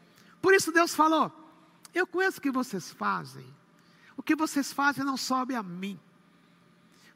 Por 0.41 0.55
isso 0.55 0.71
Deus 0.71 0.95
falou: 0.95 1.33
Eu 1.93 2.07
conheço 2.07 2.39
o 2.39 2.43
que 2.43 2.51
vocês 2.51 2.91
fazem. 2.91 3.47
O 4.17 4.23
que 4.23 4.37
vocês 4.37 4.73
fazem 4.73 5.05
não 5.05 5.17
sobe 5.17 5.55
a 5.57 5.63
mim. 5.63 5.99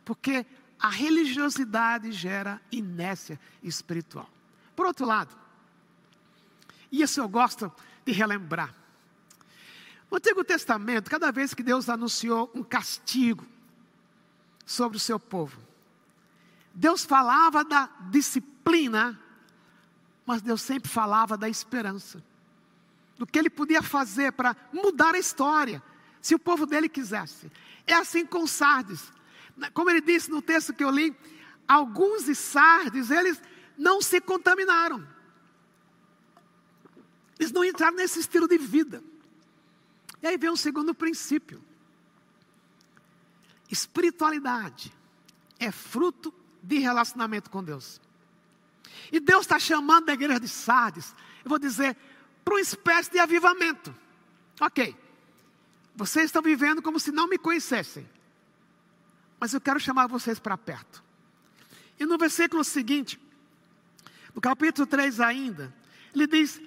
Porque 0.04 0.44
a 0.84 0.88
religiosidade 0.88 2.12
gera 2.12 2.60
inércia 2.70 3.40
espiritual. 3.62 4.28
Por 4.76 4.84
outro 4.84 5.06
lado, 5.06 5.34
e 6.92 7.00
isso 7.00 7.22
eu 7.22 7.26
gosto 7.26 7.72
de 8.04 8.12
relembrar. 8.12 8.74
No 10.10 10.18
Antigo 10.18 10.44
Testamento, 10.44 11.10
cada 11.10 11.32
vez 11.32 11.54
que 11.54 11.62
Deus 11.62 11.88
anunciou 11.88 12.52
um 12.54 12.62
castigo 12.62 13.46
sobre 14.66 14.98
o 14.98 15.00
seu 15.00 15.18
povo, 15.18 15.58
Deus 16.74 17.02
falava 17.02 17.64
da 17.64 17.88
disciplina, 18.10 19.18
mas 20.26 20.42
Deus 20.42 20.60
sempre 20.60 20.90
falava 20.90 21.34
da 21.34 21.48
esperança. 21.48 22.22
Do 23.16 23.26
que 23.26 23.38
ele 23.38 23.48
podia 23.48 23.80
fazer 23.80 24.32
para 24.32 24.54
mudar 24.70 25.14
a 25.14 25.18
história, 25.18 25.82
se 26.20 26.34
o 26.34 26.38
povo 26.38 26.66
dele 26.66 26.90
quisesse. 26.90 27.50
É 27.86 27.94
assim 27.94 28.26
com 28.26 28.46
Sardes. 28.46 29.14
Como 29.72 29.90
ele 29.90 30.00
disse 30.00 30.30
no 30.30 30.42
texto 30.42 30.72
que 30.72 30.82
eu 30.82 30.90
li, 30.90 31.16
alguns 31.66 32.24
de 32.24 32.34
Sardes, 32.34 33.10
eles 33.10 33.40
não 33.76 34.00
se 34.00 34.20
contaminaram. 34.20 35.06
Eles 37.38 37.52
não 37.52 37.64
entraram 37.64 37.96
nesse 37.96 38.20
estilo 38.20 38.46
de 38.48 38.58
vida. 38.58 39.02
E 40.22 40.26
aí 40.26 40.36
vem 40.36 40.50
um 40.50 40.56
segundo 40.56 40.94
princípio. 40.94 41.62
Espiritualidade 43.70 44.92
é 45.58 45.70
fruto 45.70 46.32
de 46.62 46.78
relacionamento 46.78 47.50
com 47.50 47.62
Deus. 47.62 48.00
E 49.12 49.20
Deus 49.20 49.42
está 49.42 49.58
chamando 49.58 50.08
a 50.08 50.12
igreja 50.14 50.40
de 50.40 50.48
Sardes, 50.48 51.14
eu 51.44 51.48
vou 51.48 51.58
dizer, 51.58 51.96
para 52.44 52.54
uma 52.54 52.60
espécie 52.60 53.10
de 53.10 53.18
avivamento. 53.18 53.94
Ok, 54.60 54.96
vocês 55.94 56.26
estão 56.26 56.42
vivendo 56.42 56.80
como 56.80 57.00
se 57.00 57.10
não 57.10 57.26
me 57.26 57.38
conhecessem. 57.38 58.08
Mas 59.44 59.52
eu 59.52 59.60
quero 59.60 59.78
chamar 59.78 60.06
vocês 60.06 60.38
para 60.38 60.56
perto. 60.56 61.04
E 62.00 62.06
no 62.06 62.16
versículo 62.16 62.64
seguinte, 62.64 63.20
no 64.34 64.40
capítulo 64.40 64.86
3 64.86 65.20
ainda, 65.20 65.70
ele 66.14 66.26
diz: 66.26 66.58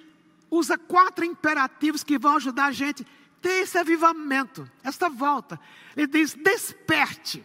usa 0.48 0.78
quatro 0.78 1.24
imperativos 1.24 2.04
que 2.04 2.16
vão 2.16 2.36
ajudar 2.36 2.66
a 2.66 2.70
gente 2.70 3.02
a 3.02 3.42
ter 3.42 3.64
esse 3.64 3.76
avivamento, 3.76 4.70
esta 4.84 5.08
volta. 5.08 5.58
Ele 5.96 6.06
diz: 6.06 6.34
desperte. 6.34 7.44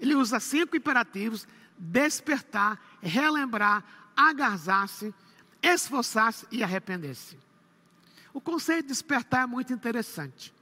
Ele 0.00 0.16
usa 0.16 0.40
cinco 0.40 0.76
imperativos: 0.76 1.46
despertar, 1.78 2.76
relembrar, 3.00 3.84
agarzar-se, 4.16 5.14
esforçar-se 5.62 6.44
e 6.50 6.64
arrepender-se. 6.64 7.38
O 8.34 8.40
conceito 8.40 8.82
de 8.82 8.88
despertar 8.88 9.44
é 9.44 9.46
muito 9.46 9.72
interessante. 9.72 10.52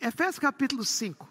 Efésios 0.00 0.40
capítulo 0.40 0.84
5, 0.84 1.29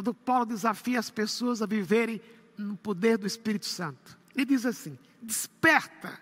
quando 0.00 0.14
Paulo 0.14 0.46
desafia 0.46 0.98
as 0.98 1.10
pessoas 1.10 1.60
a 1.60 1.66
viverem 1.66 2.22
no 2.56 2.74
poder 2.74 3.18
do 3.18 3.26
Espírito 3.26 3.66
Santo, 3.66 4.18
ele 4.34 4.46
diz 4.46 4.64
assim: 4.64 4.98
desperta, 5.20 6.18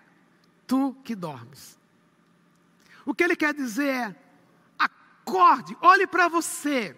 tu 0.67 0.93
que 1.01 1.15
dormes. 1.15 1.79
O 3.05 3.15
que 3.15 3.23
ele 3.23 3.37
quer 3.37 3.53
dizer 3.53 3.87
é: 3.87 4.15
acorde, 4.77 5.77
olhe 5.79 6.05
para 6.05 6.27
você. 6.27 6.93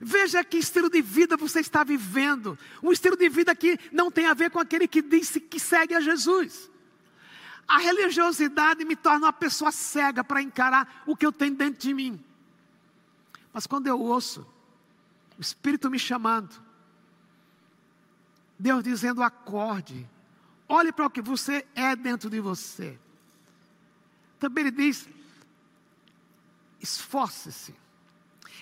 Veja 0.00 0.42
que 0.42 0.56
estilo 0.56 0.90
de 0.90 1.00
vida 1.00 1.36
você 1.36 1.60
está 1.60 1.84
vivendo. 1.84 2.58
Um 2.82 2.90
estilo 2.90 3.16
de 3.16 3.28
vida 3.28 3.54
que 3.54 3.78
não 3.92 4.10
tem 4.10 4.26
a 4.26 4.34
ver 4.34 4.50
com 4.50 4.58
aquele 4.58 4.88
que 4.88 5.02
disse 5.02 5.38
que 5.38 5.60
segue 5.60 5.94
a 5.94 6.00
Jesus. 6.00 6.68
A 7.68 7.78
religiosidade 7.78 8.84
me 8.84 8.96
torna 8.96 9.26
uma 9.26 9.32
pessoa 9.32 9.70
cega 9.70 10.24
para 10.24 10.42
encarar 10.42 11.04
o 11.06 11.14
que 11.14 11.24
eu 11.24 11.30
tenho 11.30 11.54
dentro 11.54 11.80
de 11.80 11.94
mim. 11.94 12.20
Mas 13.52 13.68
quando 13.68 13.86
eu 13.86 14.00
ouço 14.00 14.44
o 15.42 15.50
Espírito 15.50 15.90
me 15.90 15.98
chamando, 15.98 16.54
Deus 18.56 18.84
dizendo: 18.84 19.24
acorde, 19.24 20.08
olhe 20.68 20.92
para 20.92 21.06
o 21.06 21.10
que 21.10 21.20
você 21.20 21.66
é 21.74 21.96
dentro 21.96 22.30
de 22.30 22.38
você. 22.38 22.96
Também 24.38 24.66
ele 24.66 24.70
diz: 24.70 25.08
esforce-se. 26.80 27.74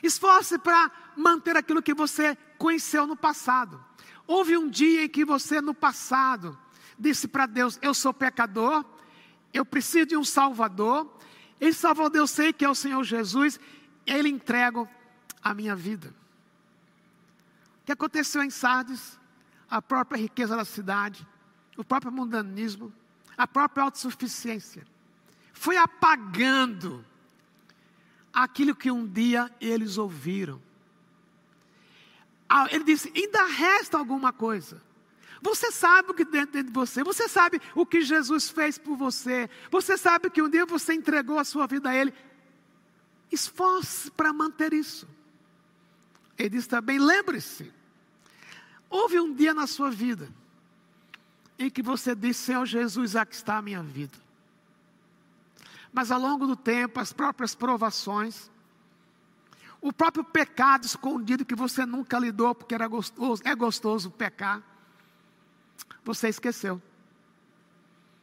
Esforce 0.02 0.58
para 0.58 0.90
manter 1.14 1.54
aquilo 1.54 1.82
que 1.82 1.92
você 1.92 2.34
conheceu 2.56 3.06
no 3.06 3.14
passado. 3.14 3.84
Houve 4.26 4.56
um 4.56 4.66
dia 4.66 5.04
em 5.04 5.08
que 5.08 5.22
você, 5.22 5.60
no 5.60 5.74
passado, 5.74 6.58
disse 6.98 7.28
para 7.28 7.44
Deus: 7.44 7.78
Eu 7.82 7.92
sou 7.92 8.14
pecador, 8.14 8.86
eu 9.52 9.66
preciso 9.66 10.06
de 10.06 10.16
um 10.16 10.24
Salvador. 10.24 11.14
Esse 11.60 11.80
Salvador 11.80 12.22
eu 12.22 12.26
sei 12.26 12.54
que 12.54 12.64
é 12.64 12.70
o 12.70 12.74
Senhor 12.74 13.04
Jesus, 13.04 13.60
Ele 14.06 14.30
entrega 14.30 14.88
a 15.42 15.52
minha 15.52 15.76
vida. 15.76 16.18
Que 17.90 17.94
aconteceu 17.94 18.40
em 18.44 18.50
Sardes? 18.50 19.18
A 19.68 19.82
própria 19.82 20.16
riqueza 20.16 20.56
da 20.56 20.64
cidade, 20.64 21.26
o 21.76 21.82
próprio 21.82 22.12
mundanismo, 22.12 22.92
a 23.36 23.48
própria 23.48 23.82
autossuficiência, 23.82 24.86
foi 25.52 25.76
apagando 25.76 27.04
aquilo 28.32 28.76
que 28.76 28.92
um 28.92 29.04
dia 29.04 29.52
eles 29.60 29.98
ouviram. 29.98 30.62
Ah, 32.48 32.68
ele 32.70 32.84
disse: 32.84 33.12
ainda 33.12 33.44
resta 33.46 33.98
alguma 33.98 34.32
coisa. 34.32 34.80
Você 35.42 35.72
sabe 35.72 36.12
o 36.12 36.14
que 36.14 36.24
dentro 36.24 36.62
de 36.62 36.70
você, 36.70 37.02
você 37.02 37.26
sabe 37.28 37.60
o 37.74 37.84
que 37.84 38.02
Jesus 38.02 38.48
fez 38.50 38.78
por 38.78 38.96
você, 38.96 39.50
você 39.68 39.98
sabe 39.98 40.30
que 40.30 40.40
um 40.40 40.48
dia 40.48 40.64
você 40.64 40.94
entregou 40.94 41.40
a 41.40 41.44
sua 41.44 41.66
vida 41.66 41.90
a 41.90 41.96
Ele. 41.96 42.14
Esforce 43.32 44.12
para 44.12 44.32
manter 44.32 44.72
isso. 44.72 45.08
Ele 46.38 46.50
diz 46.50 46.68
também: 46.68 46.96
lembre-se, 46.96 47.79
houve 48.90 49.20
um 49.20 49.32
dia 49.32 49.54
na 49.54 49.66
sua 49.68 49.90
vida 49.90 50.28
em 51.58 51.70
que 51.70 51.82
você 51.82 52.14
disse: 52.14 52.46
Senhor 52.46 52.66
Jesus, 52.66 53.14
aqui 53.14 53.34
está 53.34 53.58
a 53.58 53.62
minha 53.62 53.82
vida. 53.82 54.18
Mas 55.92 56.10
ao 56.10 56.20
longo 56.20 56.46
do 56.46 56.56
tempo, 56.56 57.00
as 57.00 57.12
próprias 57.12 57.54
provações, 57.54 58.50
o 59.80 59.92
próprio 59.92 60.24
pecado 60.24 60.84
escondido 60.84 61.44
que 61.44 61.54
você 61.54 61.86
nunca 61.86 62.18
lidou 62.18 62.54
porque 62.54 62.74
era 62.74 62.86
gostoso, 62.86 63.42
é 63.44 63.54
gostoso 63.54 64.10
pecar, 64.10 64.62
você 66.04 66.28
esqueceu. 66.28 66.82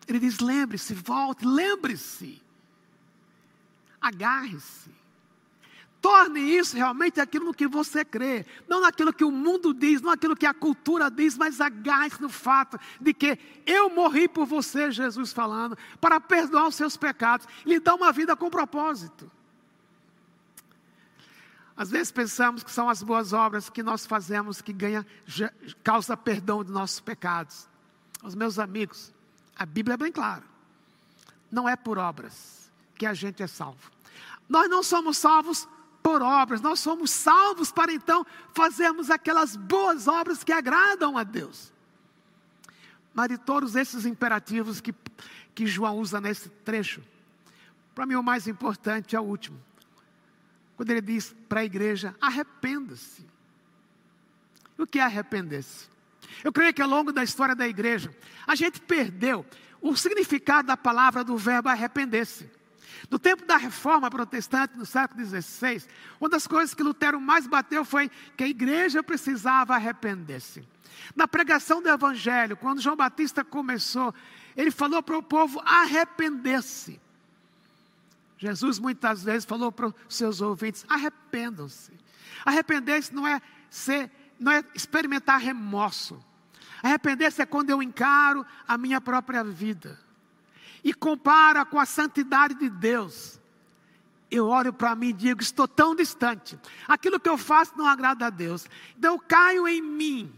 Ele 0.07 0.19
diz: 0.19 0.39
lembre-se, 0.39 0.93
volte, 0.93 1.45
lembre-se, 1.45 2.41
agarre-se. 4.00 4.91
Torne 6.01 6.39
isso 6.39 6.75
realmente 6.75 7.20
aquilo 7.20 7.54
que 7.54 7.68
você 7.68 8.06
crê, 8.06 8.46
não 8.68 8.82
naquilo 8.82 9.12
que 9.12 9.24
o 9.24 9.32
mundo 9.32 9.74
diz, 9.74 10.01
não 10.01 10.12
naquilo 10.12 10.36
que 10.36 10.46
a 10.46 10.54
cultura 10.54 11.10
diz, 11.10 11.36
mas 11.36 11.60
agarre-se 11.60 12.22
no 12.22 12.30
fato 12.30 12.80
de 13.01 13.13
que 13.13 13.38
eu 13.66 13.89
morri 13.89 14.27
por 14.27 14.46
você, 14.46 14.92
Jesus 14.92 15.34
falando, 15.34 15.77
para 16.00 16.20
perdoar 16.20 16.68
os 16.68 16.75
seus 16.75 16.96
pecados 16.96 17.48
e 17.66 17.70
lhe 17.70 17.80
dar 17.80 17.96
uma 17.96 18.12
vida 18.12 18.36
com 18.36 18.50
propósito. 18.50 19.30
Às 21.75 21.92
vezes 21.92 22.12
pensamos 22.12 22.63
que 22.63 22.72
são 22.72 22.89
as 22.89 23.04
boas 23.04 23.34
obras 23.34 23.70
que 23.70 23.84
nós 23.84 24.06
fazemos 24.06 24.62
que 24.62 24.74
ganha, 24.74 25.06
causa 25.84 26.16
perdão 26.18 26.63
de 26.63 26.72
nossos 26.72 27.00
pecados. 27.00 27.68
Os 28.24 28.34
meus 28.34 28.58
amigos, 28.58 29.13
a 29.56 29.66
Bíblia 29.66 29.94
é 29.94 29.98
bem 29.98 30.12
clara. 30.12 30.44
Não 31.51 31.68
é 31.68 31.75
por 31.75 31.98
obras 31.98 32.72
que 32.96 33.06
a 33.06 33.13
gente 33.13 33.44
é 33.44 33.48
salvo. 33.48 33.92
Nós 34.50 34.70
não 34.70 34.82
somos 34.82 35.18
salvos 35.18 35.68
por 36.07 36.21
obras, 36.21 36.61
nós 36.61 36.79
somos 36.79 37.11
salvos 37.11 37.69
para 37.69 37.91
então 37.91 38.25
fazermos 38.53 39.11
aquelas 39.11 39.57
boas 39.57 40.07
obras 40.07 40.41
que 40.41 40.53
agradam 40.53 41.17
a 41.17 41.23
Deus. 41.23 41.73
Mas 43.13 43.27
de 43.27 43.37
todos 43.37 43.75
esses 43.75 44.05
imperativos 44.05 44.79
que, 44.79 44.96
que 45.53 45.67
João 45.67 45.98
usa 45.98 46.22
nesse 46.22 46.48
trecho, 46.48 47.03
para 47.93 48.05
mim 48.05 48.15
o 48.15 48.24
mais 48.24 48.48
importante 48.48 49.17
é 49.17 49.20
o 49.20 49.24
último 49.24 49.61
quando 50.77 50.91
ele 50.91 51.01
diz 51.01 51.35
para 51.50 51.59
a 51.59 51.65
igreja: 51.65 52.15
arrependa-se. 52.22 53.25
O 54.77 54.87
que 54.87 55.00
é 55.00 55.03
arrepender-se? 55.03 55.89
Eu 56.41 56.53
creio 56.53 56.74
que 56.74 56.81
ao 56.81 56.87
longo 56.87 57.11
da 57.11 57.22
história 57.22 57.53
da 57.53 57.67
igreja, 57.67 58.15
a 58.46 58.55
gente 58.55 58.79
perdeu 58.79 59.46
o 59.81 59.93
significado 59.98 60.70
da 60.70 60.77
palavra 60.77 61.22
do 61.22 61.35
verbo 61.35 61.67
arrepender-se. 61.67 62.50
No 63.10 63.20
tempo 63.20 63.46
da 63.46 63.57
reforma 63.57 64.10
protestante, 64.10 64.77
no 64.77 64.86
século 64.86 65.24
XVI, 65.25 65.83
uma 66.20 66.29
das 66.29 66.48
coisas 66.48 66.74
que 66.74 66.83
Lutero 66.83 67.20
mais 67.22 67.48
bateu 67.48 67.86
foi 67.86 68.10
que 68.36 68.44
a 68.44 68.48
igreja 68.48 69.03
precisava 69.03 69.75
arrepender-se. 69.75 70.68
Na 71.16 71.27
pregação 71.27 71.81
do 71.81 71.90
evangelho, 71.90 72.57
quando 72.57 72.81
João 72.81 72.96
Batista 72.96 73.44
começou, 73.44 74.14
ele 74.55 74.72
falou 74.72 75.01
para 75.03 75.18
o 75.18 75.24
povo 75.24 75.62
arrepender-se. 75.64 77.00
Jesus 78.38 78.79
muitas 78.79 79.24
vezes 79.24 79.46
falou 79.46 79.72
para 79.72 79.88
os 79.88 79.96
seus 80.10 80.42
ouvintes: 80.42 80.86
arrependam-se. 80.90 81.92
Arrepender-se 82.46 83.14
não 83.14 83.27
é 83.27 83.42
ser, 83.70 84.12
não 84.40 84.51
é 84.51 84.64
experimentar 84.75 85.40
remorso. 85.40 86.24
Arrepender-se 86.81 87.42
é 87.42 87.46
quando 87.46 87.70
eu 87.70 87.81
encaro 87.81 88.46
a 88.68 88.77
minha 88.77 89.01
própria 89.01 89.44
vida 89.44 90.06
e 90.83 90.94
compara 90.94 91.66
com 91.66 91.79
a 91.79 91.85
santidade 91.85 92.55
de 92.55 92.70
Deus. 92.70 93.40
Eu 94.29 94.48
olho 94.48 94.74
para 94.74 94.96
mim 94.96 95.09
e 95.09 95.13
digo: 95.13 95.42
estou 95.42 95.68
tão 95.68 95.96
distante. 95.96 96.59
Aquilo 96.87 97.20
que 97.20 97.29
eu 97.29 97.37
faço 97.37 97.77
não 97.77 97.85
agrada 97.85 98.27
a 98.27 98.29
Deus. 98.29 98.68
Então 98.98 99.13
eu 99.13 99.20
caio 99.20 99.68
em 99.68 99.81
mim. 99.81 100.33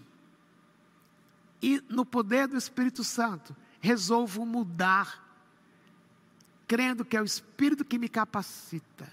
E 1.62 1.84
no 1.90 2.06
poder 2.06 2.48
do 2.48 2.58
Espírito 2.58 3.04
Santo, 3.04 3.56
resolvo 3.82 4.46
mudar 4.46 5.28
crendo 6.70 7.04
que 7.04 7.18
é 7.18 7.22
o 7.22 7.26
Espírito 7.26 7.84
que 7.84 7.98
me 7.98 8.08
capacita. 8.08 9.12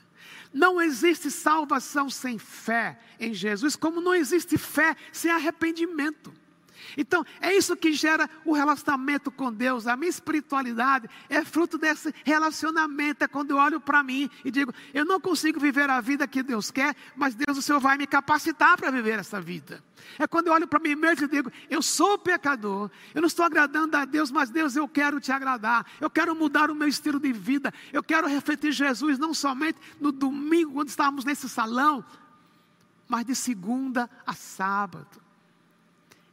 Não 0.53 0.81
existe 0.81 1.31
salvação 1.31 2.11
sem 2.11 2.39
fé 2.39 3.01
em 3.19 3.33
Jesus, 3.33 3.75
como 3.75 4.01
não 4.01 4.15
existe 4.15 4.59
fé 4.59 4.95
sem 5.11 5.31
arrependimento. 5.31 6.33
Então, 6.97 7.25
é 7.41 7.55
isso 7.55 7.77
que 7.77 7.93
gera 7.93 8.29
o 8.45 8.53
relacionamento 8.53 9.31
com 9.31 9.53
Deus. 9.53 9.87
A 9.87 9.97
minha 9.97 10.11
espiritualidade 10.11 11.09
é 11.29 11.45
fruto 11.45 11.79
desse 11.79 12.15
relacionamento. 12.25 13.25
É 13.25 13.29
quando 13.29 13.53
eu 13.53 13.57
olho 13.57 13.81
para 13.81 14.03
mim 14.03 14.31
e 14.45 14.51
digo: 14.51 14.73
eu 14.93 15.05
não 15.05 15.21
consigo 15.21 15.59
viver 15.59 15.89
a 15.89 16.01
vida 16.01 16.27
que 16.27 16.43
Deus 16.43 16.71
quer, 16.71 16.95
mas 17.17 17.35
Deus, 17.35 17.59
o 17.59 17.63
Senhor, 17.63 17.81
vai 17.81 17.97
me 17.97 18.07
capacitar 18.07 18.77
para 18.77 18.91
viver 18.91 19.19
essa 19.19 19.41
vida. 19.41 19.83
É 20.19 20.27
quando 20.27 20.49
eu 20.49 20.53
olho 20.53 20.67
para 20.67 20.79
mim 20.79 20.95
mesmo 20.95 21.25
e 21.25 21.29
digo: 21.29 21.51
eu 21.71 21.83
sou 21.83 22.19
pecador, 22.19 22.91
eu 23.15 23.21
não 23.21 23.27
estou 23.27 23.45
agradando 23.45 23.97
a 23.97 24.05
Deus, 24.05 24.31
mas 24.31 24.51
Deus, 24.51 24.77
eu 24.77 24.89
quero 24.89 25.21
te 25.21 25.33
agradar. 25.33 25.87
Eu 26.01 26.11
quero 26.11 26.35
mudar 26.35 26.71
o 26.71 26.75
meu 26.75 26.89
estilo 26.89 27.19
de 27.19 27.33
vida. 27.33 27.73
Eu 27.93 28.03
quero 28.03 28.27
refletir 28.27 28.73
Jesus 28.73 29.19
não 29.19 29.35
somente 29.35 29.79
no 30.01 30.13
domingo, 30.13 30.73
quando 30.73 30.89
estávamos 30.89 31.25
nesse 31.25 31.49
salão, 31.49 32.05
mas 33.09 33.25
de 33.25 33.35
segunda 33.35 34.11
a 34.27 34.35
sábado. 34.35 35.26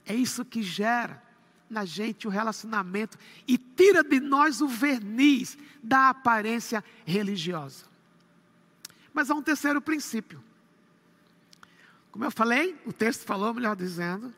É 0.06 0.14
isso 0.14 0.44
que 0.44 0.62
gera 0.62 1.22
na 1.70 1.86
gente 1.86 2.28
o 2.28 2.30
relacionamento 2.30 3.18
e 3.48 3.58
tira 3.58 4.04
de 4.04 4.20
nós 4.20 4.62
o 4.62 4.68
verniz 4.68 5.58
da 5.82 6.10
aparência 6.10 6.84
religiosa. 7.06 7.86
Mas 9.14 9.30
há 9.30 9.36
um 9.36 9.42
terceiro 9.42 9.82
princípio. 9.82 10.44
Como 12.12 12.24
eu 12.26 12.32
falei, 12.32 12.80
o 12.86 12.94
texto 12.94 13.26
falou, 13.26 13.54
melhor 13.54 13.76
dizendo, 13.76 14.34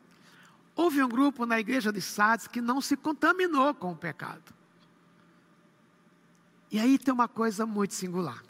houve 0.74 1.02
um 1.02 1.08
grupo 1.08 1.44
na 1.44 1.60
igreja 1.60 1.92
de 1.92 2.00
Sardes 2.00 2.46
que 2.46 2.60
não 2.60 2.80
se 2.80 2.96
contaminou 2.96 3.74
com 3.74 3.92
o 3.92 3.96
pecado. 3.96 4.54
E 6.70 6.78
aí 6.78 6.98
tem 6.98 7.12
uma 7.12 7.28
coisa 7.28 7.64
muito 7.66 7.94
singular. 7.94 8.42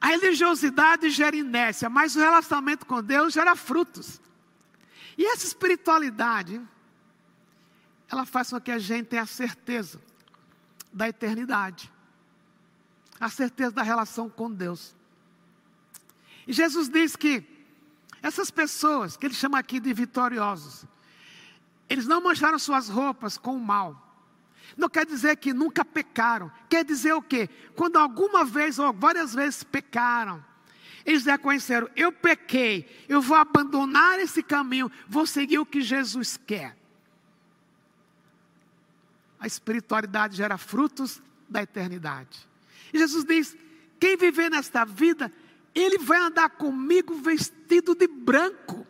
A 0.00 0.08
religiosidade 0.08 1.10
gera 1.10 1.36
inércia, 1.36 1.88
mas 1.88 2.16
o 2.16 2.20
relacionamento 2.20 2.84
com 2.86 3.02
Deus 3.02 3.32
gera 3.32 3.56
frutos. 3.56 4.20
E 5.16 5.24
essa 5.24 5.46
espiritualidade, 5.46 6.60
ela 8.08 8.26
faz 8.26 8.50
com 8.50 8.60
que 8.60 8.70
a 8.70 8.78
gente 8.78 9.06
tenha 9.06 9.22
a 9.22 9.26
certeza 9.26 10.00
da 10.92 11.08
eternidade, 11.08 11.92
a 13.18 13.28
certeza 13.28 13.72
da 13.72 13.82
relação 13.82 14.28
com 14.28 14.50
Deus. 14.50 14.94
E 16.46 16.52
Jesus 16.52 16.88
diz 16.88 17.16
que 17.16 17.44
essas 18.22 18.50
pessoas, 18.50 19.16
que 19.16 19.26
ele 19.26 19.34
chama 19.34 19.58
aqui 19.58 19.80
de 19.80 19.92
vitoriosos, 19.92 20.84
eles 21.88 22.06
não 22.06 22.20
mancharam 22.20 22.58
suas 22.58 22.88
roupas 22.88 23.38
com 23.38 23.56
o 23.56 23.60
mal. 23.60 24.02
Não 24.76 24.88
quer 24.88 25.06
dizer 25.06 25.36
que 25.36 25.52
nunca 25.52 25.84
pecaram. 25.84 26.50
Quer 26.68 26.84
dizer 26.84 27.12
o 27.12 27.22
quê? 27.22 27.48
Quando 27.74 27.96
alguma 27.96 28.44
vez 28.44 28.78
ou 28.78 28.92
várias 28.92 29.34
vezes 29.34 29.62
pecaram, 29.62 30.44
eles 31.06 31.24
reconheceram: 31.24 31.88
eu 31.94 32.10
pequei, 32.10 32.86
eu 33.08 33.22
vou 33.22 33.36
abandonar 33.36 34.18
esse 34.18 34.42
caminho, 34.42 34.90
vou 35.08 35.24
seguir 35.24 35.60
o 35.60 35.64
que 35.64 35.80
Jesus 35.80 36.36
quer. 36.36 36.76
A 39.38 39.46
espiritualidade 39.46 40.36
gera 40.36 40.58
frutos 40.58 41.22
da 41.48 41.62
eternidade. 41.62 42.46
E 42.92 42.98
Jesus 42.98 43.24
diz: 43.24 43.56
quem 44.00 44.16
viver 44.16 44.50
nesta 44.50 44.84
vida, 44.84 45.32
ele 45.72 45.98
vai 45.98 46.18
andar 46.18 46.50
comigo 46.50 47.14
vestido 47.14 47.94
de 47.94 48.08
branco. 48.08 48.84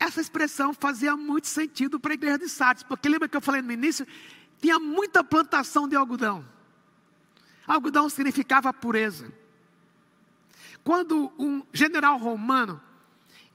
essa 0.00 0.20
expressão 0.20 0.72
fazia 0.72 1.16
muito 1.16 1.46
sentido 1.46 2.00
para 2.00 2.12
a 2.12 2.14
igreja 2.14 2.38
de 2.38 2.48
Sardes, 2.48 2.82
porque 2.82 3.08
lembra 3.08 3.28
que 3.28 3.36
eu 3.36 3.40
falei 3.40 3.60
no 3.62 3.72
início? 3.72 4.06
Tinha 4.60 4.78
muita 4.78 5.22
plantação 5.22 5.86
de 5.86 5.94
algodão. 5.94 6.44
Algodão 7.66 8.08
significava 8.08 8.72
pureza. 8.72 9.32
Quando 10.88 11.30
um 11.38 11.62
general 11.70 12.16
romano 12.16 12.80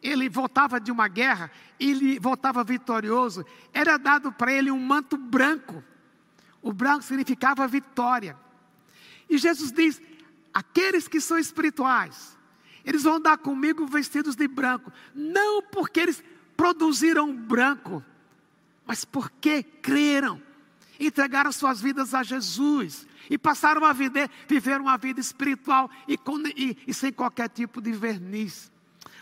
ele 0.03 0.29
voltava 0.29 0.79
de 0.79 0.91
uma 0.91 1.07
guerra, 1.07 1.49
ele 1.79 2.19
voltava 2.19 2.63
vitorioso, 2.63 3.43
era 3.73 3.97
dado 3.97 4.31
para 4.31 4.53
ele 4.53 4.69
um 4.69 4.79
manto 4.79 5.17
branco. 5.17 5.83
O 6.61 6.71
branco 6.71 7.01
significava 7.01 7.67
vitória. 7.67 8.37
E 9.27 9.39
Jesus 9.39 9.71
diz: 9.71 9.99
aqueles 10.53 11.07
que 11.07 11.19
são 11.19 11.39
espirituais, 11.39 12.37
eles 12.85 13.01
vão 13.01 13.15
andar 13.15 13.39
comigo 13.39 13.87
vestidos 13.87 14.35
de 14.35 14.47
branco, 14.47 14.93
não 15.15 15.59
porque 15.63 16.01
eles 16.01 16.23
produziram 16.55 17.35
branco, 17.35 18.05
mas 18.85 19.03
porque 19.03 19.63
creram, 19.63 20.39
entregaram 20.99 21.51
suas 21.51 21.81
vidas 21.81 22.13
a 22.13 22.23
Jesus 22.23 23.07
e 23.29 23.37
passaram 23.37 23.85
a 23.85 23.93
viver, 23.93 24.29
viver 24.47 24.79
uma 24.79 24.97
vida 24.97 25.19
espiritual 25.19 25.89
e, 26.07 26.17
com, 26.17 26.39
e, 26.47 26.77
e 26.87 26.93
sem 26.93 27.11
qualquer 27.11 27.49
tipo 27.49 27.81
de 27.81 27.91
verniz. 27.91 28.71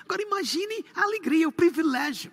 Agora 0.03 0.21
imagine 0.21 0.85
a 0.95 1.03
alegria, 1.03 1.47
o 1.47 1.51
privilégio. 1.51 2.31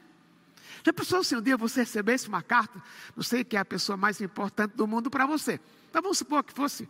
Já 0.84 0.92
pensou 0.92 1.22
se 1.22 1.36
um 1.36 1.42
dia 1.42 1.56
você 1.56 1.80
recebesse 1.80 2.28
uma 2.28 2.42
carta, 2.42 2.82
não 3.14 3.22
sei 3.22 3.44
quem 3.44 3.58
é 3.58 3.60
a 3.60 3.64
pessoa 3.64 3.96
mais 3.96 4.20
importante 4.20 4.74
do 4.74 4.86
mundo 4.86 5.10
para 5.10 5.26
você, 5.26 5.60
mas 5.92 6.02
vamos 6.02 6.18
supor 6.18 6.42
que 6.42 6.52
fosse 6.52 6.88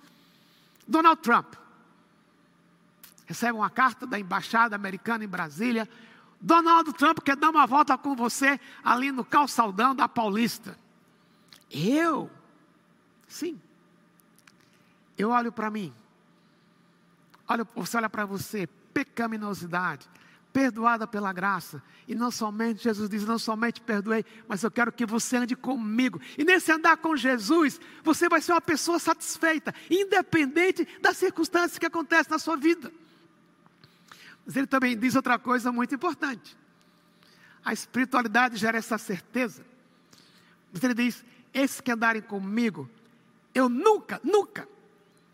Donald 0.87 1.21
Trump. 1.21 1.55
Recebe 3.27 3.59
uma 3.59 3.69
carta 3.69 4.07
da 4.07 4.19
embaixada 4.19 4.75
americana 4.75 5.25
em 5.25 5.29
Brasília. 5.29 5.89
Donald 6.41 6.93
Trump 6.95 7.19
quer 7.19 7.37
dar 7.37 7.51
uma 7.51 7.67
volta 7.67 7.99
com 7.99 8.17
você 8.17 8.59
ali 8.83 9.13
no 9.13 9.25
calçadão 9.25 9.95
da 9.95 10.09
Paulista. 10.09 10.79
Eu? 11.71 12.31
Sim. 13.29 13.61
Eu 15.17 15.31
olho 15.31 15.53
para 15.53 15.71
mim. 15.71 15.93
Olha, 17.47 17.65
você 17.75 17.97
olha 17.97 18.11
para 18.11 18.25
você, 18.25 18.67
pecaminosidade, 18.93 20.09
perdoada 20.53 21.07
pela 21.07 21.33
graça. 21.33 21.83
E 22.07 22.15
não 22.15 22.31
somente, 22.31 22.83
Jesus 22.83 23.09
diz, 23.09 23.25
não 23.25 23.39
somente 23.39 23.81
perdoei, 23.81 24.25
mas 24.47 24.63
eu 24.63 24.71
quero 24.71 24.91
que 24.91 25.07
você 25.07 25.37
ande 25.37 25.55
comigo. 25.55 26.21
E 26.37 26.45
nesse 26.45 26.73
andar 26.73 26.97
com 26.97 27.17
Jesus, 27.17 27.81
você 28.03 28.29
vai 28.29 28.41
ser 28.41 28.53
uma 28.53 28.61
pessoa 28.61 28.99
satisfeita, 28.99 29.75
independente 29.91 30.87
das 31.01 31.17
circunstâncias 31.17 31.79
que 31.79 31.87
acontecem 31.87 32.31
na 32.31 32.39
sua 32.39 32.57
vida. 32.57 32.93
Mas 34.45 34.57
ele 34.57 34.67
também 34.67 34.99
diz 34.99 35.15
outra 35.15 35.39
coisa 35.39 35.71
muito 35.71 35.95
importante. 35.95 36.57
A 37.65 37.73
espiritualidade 37.73 38.57
gera 38.57 38.79
essa 38.79 38.97
certeza. 38.97 39.65
Mas 40.73 40.83
ele 40.83 40.95
diz: 40.95 41.25
esses 41.53 41.81
que 41.81 41.93
andarem 41.93 42.23
comigo, 42.23 42.89
eu 43.59 43.69
nunca, 43.69 44.21
nunca 44.23 44.69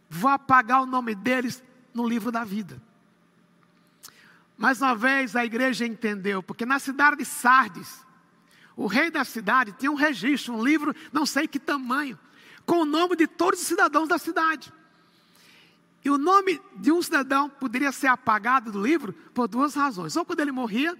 vou 0.08 0.30
apagar 0.30 0.82
o 0.82 0.86
nome 0.86 1.14
deles 1.14 1.62
no 1.92 2.08
livro 2.08 2.32
da 2.32 2.42
vida. 2.42 2.80
Mais 4.56 4.80
uma 4.80 4.94
vez 4.94 5.36
a 5.36 5.44
igreja 5.44 5.86
entendeu, 5.86 6.42
porque 6.42 6.64
na 6.64 6.78
cidade 6.78 7.16
de 7.16 7.24
Sardes, 7.24 8.04
o 8.76 8.86
rei 8.86 9.10
da 9.10 9.24
cidade 9.24 9.72
tinha 9.72 9.90
um 9.90 9.96
registro, 9.96 10.54
um 10.54 10.64
livro, 10.64 10.94
não 11.12 11.26
sei 11.26 11.46
que 11.46 11.58
tamanho, 11.58 12.18
com 12.64 12.76
o 12.76 12.84
nome 12.84 13.14
de 13.14 13.26
todos 13.26 13.60
os 13.60 13.66
cidadãos 13.66 14.08
da 14.08 14.16
cidade. 14.16 14.72
E 16.02 16.10
o 16.10 16.16
nome 16.16 16.60
de 16.76 16.92
um 16.92 17.02
cidadão 17.02 17.50
poderia 17.50 17.92
ser 17.92 18.06
apagado 18.06 18.72
do 18.72 18.82
livro 18.82 19.12
por 19.34 19.48
duas 19.48 19.74
razões. 19.74 20.16
Ou 20.16 20.24
quando 20.24 20.40
ele 20.40 20.52
morria, 20.52 20.96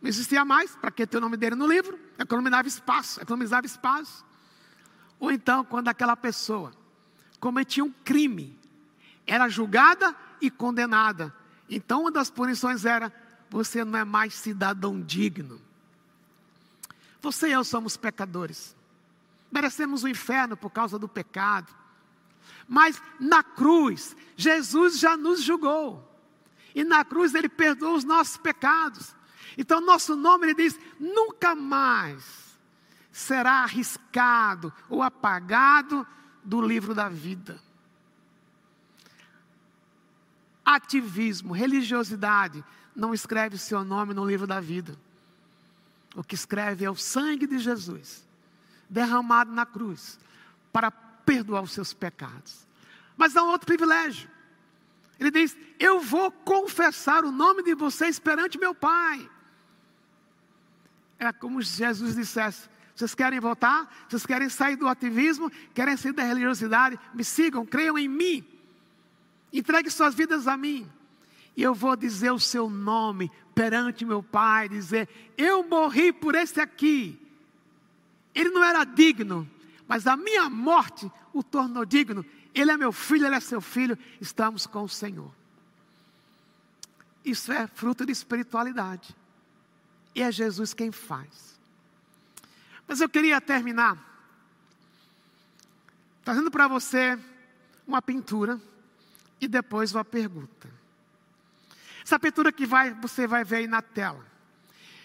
não 0.00 0.08
existia 0.08 0.44
mais, 0.44 0.74
para 0.74 0.90
que 0.90 1.06
ter 1.06 1.18
o 1.18 1.20
nome 1.20 1.36
dele 1.36 1.54
no 1.54 1.66
livro? 1.66 1.98
Economizava 2.18 2.66
espaço, 2.66 3.20
economizava 3.20 3.66
espaço. 3.66 4.24
Ou 5.22 5.30
então, 5.30 5.64
quando 5.64 5.88
aquela 5.88 6.16
pessoa 6.16 6.72
cometia 7.40 7.82
um 7.82 7.92
crime, 8.04 8.58
era 9.26 9.48
julgada 9.48 10.14
e 10.40 10.50
condenada 10.50 11.32
então, 11.74 12.02
uma 12.02 12.10
das 12.10 12.30
punições 12.30 12.84
era: 12.84 13.10
você 13.48 13.82
não 13.82 13.98
é 13.98 14.04
mais 14.04 14.34
cidadão 14.34 15.00
digno. 15.00 15.58
Você 17.22 17.48
e 17.48 17.52
eu 17.52 17.64
somos 17.64 17.96
pecadores. 17.96 18.76
Merecemos 19.50 20.02
o 20.02 20.08
inferno 20.08 20.54
por 20.54 20.68
causa 20.68 20.98
do 20.98 21.08
pecado. 21.08 21.72
Mas 22.68 23.00
na 23.18 23.42
cruz, 23.42 24.14
Jesus 24.36 24.98
já 24.98 25.16
nos 25.16 25.42
julgou. 25.42 26.06
E 26.74 26.84
na 26.84 27.04
cruz 27.04 27.34
ele 27.34 27.48
perdoou 27.48 27.96
os 27.96 28.04
nossos 28.04 28.36
pecados. 28.36 29.14
Então, 29.56 29.80
nosso 29.80 30.14
nome, 30.14 30.48
ele 30.48 30.54
diz: 30.54 30.78
nunca 31.00 31.54
mais 31.54 32.51
será 33.12 33.62
arriscado 33.62 34.72
ou 34.88 35.02
apagado 35.02 36.06
do 36.42 36.60
livro 36.60 36.94
da 36.94 37.08
vida 37.08 37.60
ativismo, 40.64 41.52
religiosidade, 41.52 42.64
não 42.94 43.12
escreve 43.12 43.58
seu 43.58 43.84
nome 43.84 44.14
no 44.14 44.24
livro 44.24 44.46
da 44.46 44.60
vida. 44.60 44.96
O 46.14 46.22
que 46.22 46.34
escreve 46.34 46.84
é 46.84 46.90
o 46.90 46.96
sangue 46.96 47.46
de 47.46 47.58
Jesus, 47.58 48.26
derramado 48.88 49.50
na 49.52 49.64
cruz, 49.64 50.18
para 50.72 50.90
perdoar 50.90 51.62
os 51.62 51.72
seus 51.72 51.92
pecados. 51.92 52.66
Mas 53.16 53.36
há 53.36 53.42
um 53.42 53.48
outro 53.48 53.66
privilégio. 53.66 54.30
Ele 55.18 55.30
diz: 55.30 55.56
Eu 55.78 56.00
vou 56.00 56.30
confessar 56.30 57.24
o 57.24 57.32
nome 57.32 57.62
de 57.62 57.74
vocês 57.74 58.18
perante 58.18 58.58
meu 58.58 58.74
Pai. 58.74 59.28
É 61.18 61.32
como 61.32 61.62
se 61.62 61.78
Jesus 61.78 62.14
dissesse: 62.14 62.68
Vocês 62.94 63.14
querem 63.14 63.40
voltar? 63.40 64.06
Vocês 64.08 64.26
querem 64.26 64.48
sair 64.48 64.76
do 64.76 64.86
ativismo? 64.86 65.50
Querem 65.74 65.96
sair 65.96 66.12
da 66.12 66.22
religiosidade? 66.22 66.98
Me 67.14 67.24
sigam, 67.24 67.64
creiam 67.64 67.98
em 67.98 68.08
mim. 68.08 68.44
Entregue 69.52 69.90
suas 69.90 70.14
vidas 70.14 70.46
a 70.46 70.56
mim. 70.56 70.90
E 71.56 71.62
eu 71.62 71.74
vou 71.74 71.96
dizer 71.96 72.30
o 72.30 72.40
seu 72.40 72.68
nome 72.68 73.30
perante 73.54 74.04
meu 74.04 74.22
Pai, 74.22 74.68
dizer: 74.68 75.08
Eu 75.36 75.66
morri 75.66 76.12
por 76.12 76.34
esse 76.34 76.60
aqui. 76.60 77.18
Ele 78.34 78.50
não 78.50 78.64
era 78.64 78.84
digno, 78.84 79.48
mas 79.86 80.06
a 80.06 80.16
minha 80.16 80.48
morte 80.48 81.10
o 81.32 81.42
tornou 81.42 81.84
digno. 81.84 82.24
Ele 82.54 82.70
é 82.70 82.76
meu 82.76 82.92
filho, 82.92 83.26
ele 83.26 83.36
é 83.36 83.40
seu 83.40 83.60
filho. 83.60 83.98
Estamos 84.20 84.66
com 84.66 84.82
o 84.82 84.88
Senhor. 84.88 85.30
Isso 87.24 87.52
é 87.52 87.66
fruto 87.66 88.04
de 88.04 88.12
espiritualidade. 88.12 89.14
E 90.14 90.22
é 90.22 90.30
Jesus 90.30 90.74
quem 90.74 90.90
faz. 90.90 91.51
Mas 92.92 93.00
eu 93.00 93.08
queria 93.08 93.40
terminar 93.40 93.96
trazendo 96.22 96.50
para 96.50 96.68
você 96.68 97.18
uma 97.86 98.02
pintura 98.02 98.60
e 99.40 99.48
depois 99.48 99.94
uma 99.94 100.04
pergunta. 100.04 100.68
Essa 102.04 102.18
pintura 102.18 102.52
que 102.52 102.66
vai, 102.66 102.92
você 102.92 103.26
vai 103.26 103.44
ver 103.44 103.56
aí 103.56 103.66
na 103.66 103.80
tela 103.80 104.22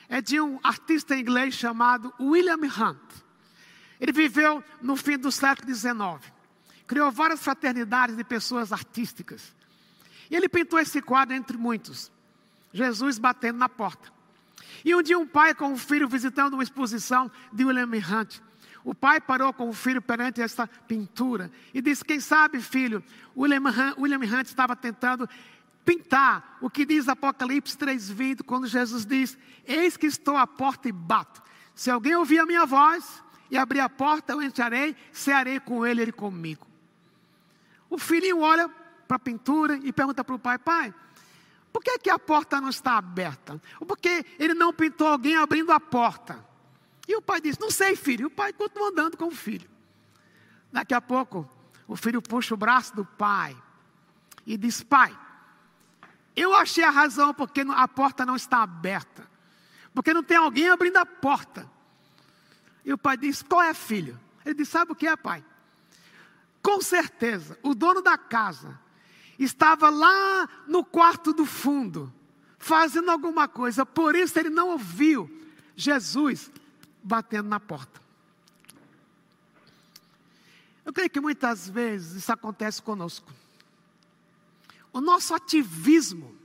é 0.09 0.19
de 0.19 0.37
um 0.37 0.59
artista 0.63 1.15
inglês 1.15 1.55
chamado 1.55 2.13
William 2.19 2.57
Hunt. 2.57 3.23
Ele 4.01 4.11
viveu 4.11 4.61
no 4.81 4.97
fim 4.97 5.17
do 5.17 5.31
século 5.31 5.73
XIX. 5.73 6.29
Criou 6.85 7.09
várias 7.09 7.41
fraternidades 7.41 8.17
de 8.17 8.23
pessoas 8.25 8.73
artísticas. 8.73 9.55
E 10.29 10.35
ele 10.35 10.49
pintou 10.49 10.77
esse 10.77 11.01
quadro 11.01 11.33
entre 11.33 11.55
muitos. 11.55 12.11
Jesus 12.73 13.17
batendo 13.17 13.59
na 13.59 13.69
porta. 13.69 14.16
E 14.83 14.95
um 14.95 15.01
dia 15.01 15.17
um 15.17 15.27
pai 15.27 15.53
com 15.53 15.71
um 15.71 15.77
filho 15.77 16.07
visitando 16.07 16.53
uma 16.53 16.63
exposição 16.63 17.31
de 17.51 17.65
William 17.65 17.87
Hunt 17.87 18.41
o 18.87 18.95
pai 18.95 19.19
parou 19.19 19.51
com 19.51 19.67
o 19.67 19.73
filho 19.73 20.01
perante 20.01 20.41
essa 20.41 20.65
pintura 20.65 21.51
e 21.73 21.81
disse: 21.81 22.05
Quem 22.05 22.21
sabe, 22.21 22.61
filho, 22.61 23.03
William 23.35 23.59
Hunt, 23.59 23.97
William 23.97 24.19
Hunt 24.19 24.47
estava 24.47 24.77
tentando 24.77 25.27
pintar 25.83 26.57
o 26.61 26.69
que 26.69 26.85
diz 26.85 27.09
Apocalipse 27.09 27.77
3,20, 27.77 28.43
quando 28.45 28.65
Jesus 28.65 29.05
diz: 29.05 29.37
Eis 29.65 29.97
que 29.97 30.07
estou 30.07 30.37
à 30.37 30.47
porta 30.47 30.87
e 30.87 30.93
bato. 30.93 31.43
Se 31.75 31.91
alguém 31.91 32.15
ouvir 32.15 32.39
a 32.39 32.45
minha 32.45 32.65
voz 32.65 33.21
e 33.51 33.57
abrir 33.57 33.81
a 33.81 33.89
porta, 33.89 34.31
eu 34.31 34.41
entrarei, 34.41 34.95
cearei 35.11 35.59
com 35.59 35.85
ele, 35.85 36.03
ele 36.03 36.13
comigo. 36.13 36.65
O 37.89 37.97
filhinho 37.97 38.39
olha 38.39 38.69
para 39.05 39.17
a 39.17 39.19
pintura 39.19 39.77
e 39.83 39.91
pergunta 39.91 40.23
para 40.23 40.35
o 40.35 40.39
pai: 40.39 40.57
Pai, 40.57 40.93
por 41.77 41.83
que, 41.83 41.99
que 41.99 42.09
a 42.09 42.17
porta 42.17 42.59
não 42.59 42.69
está 42.69 42.97
aberta? 42.97 43.61
Ou 43.79 43.85
por 43.85 43.99
que 43.99 44.25
ele 44.39 44.55
não 44.55 44.73
pintou 44.73 45.05
alguém 45.05 45.37
abrindo 45.37 45.71
a 45.71 45.79
porta? 45.79 46.43
E 47.07 47.15
o 47.15 47.21
pai 47.21 47.39
disse: 47.39 47.61
Não 47.61 47.69
sei, 47.69 47.95
filho. 47.95 48.23
E 48.23 48.25
o 48.25 48.31
pai 48.31 48.51
continua 48.51 48.89
andando 48.89 49.15
com 49.15 49.25
o 49.25 49.31
filho. 49.31 49.69
Daqui 50.71 50.95
a 50.95 50.99
pouco, 50.99 51.47
o 51.87 51.95
filho 51.95 52.19
puxa 52.19 52.55
o 52.55 52.57
braço 52.57 52.95
do 52.95 53.05
pai 53.05 53.55
e 54.43 54.57
diz: 54.57 54.81
Pai, 54.81 55.15
eu 56.35 56.55
achei 56.55 56.83
a 56.83 56.89
razão 56.89 57.31
porque 57.31 57.61
a 57.61 57.87
porta 57.87 58.25
não 58.25 58.35
está 58.35 58.63
aberta. 58.63 59.29
Porque 59.93 60.15
não 60.15 60.23
tem 60.23 60.37
alguém 60.37 60.69
abrindo 60.69 60.97
a 60.97 61.05
porta. 61.05 61.69
E 62.83 62.91
o 62.91 62.97
pai 62.97 63.17
diz: 63.17 63.43
Qual 63.43 63.61
é, 63.61 63.71
filho? 63.75 64.19
Ele 64.43 64.55
diz: 64.55 64.67
Sabe 64.67 64.93
o 64.93 64.95
que 64.95 65.05
é, 65.05 65.15
pai? 65.15 65.45
Com 66.63 66.81
certeza, 66.81 67.55
o 67.61 67.75
dono 67.75 68.01
da 68.01 68.17
casa 68.17 68.79
estava 69.37 69.89
lá 69.89 70.47
no 70.67 70.83
quarto 70.83 71.33
do 71.33 71.45
fundo, 71.45 72.11
fazendo 72.57 73.11
alguma 73.11 73.47
coisa. 73.47 73.85
Por 73.85 74.15
isso 74.15 74.37
ele 74.39 74.49
não 74.49 74.69
ouviu 74.69 75.29
Jesus 75.75 76.51
batendo 77.03 77.47
na 77.47 77.59
porta. 77.59 78.01
Eu 80.83 80.93
creio 80.93 81.09
que 81.09 81.19
muitas 81.19 81.69
vezes 81.69 82.23
isso 82.23 82.31
acontece 82.31 82.81
conosco. 82.81 83.31
O 84.91 85.01
nosso 85.01 85.35
ativismo, 85.35 86.35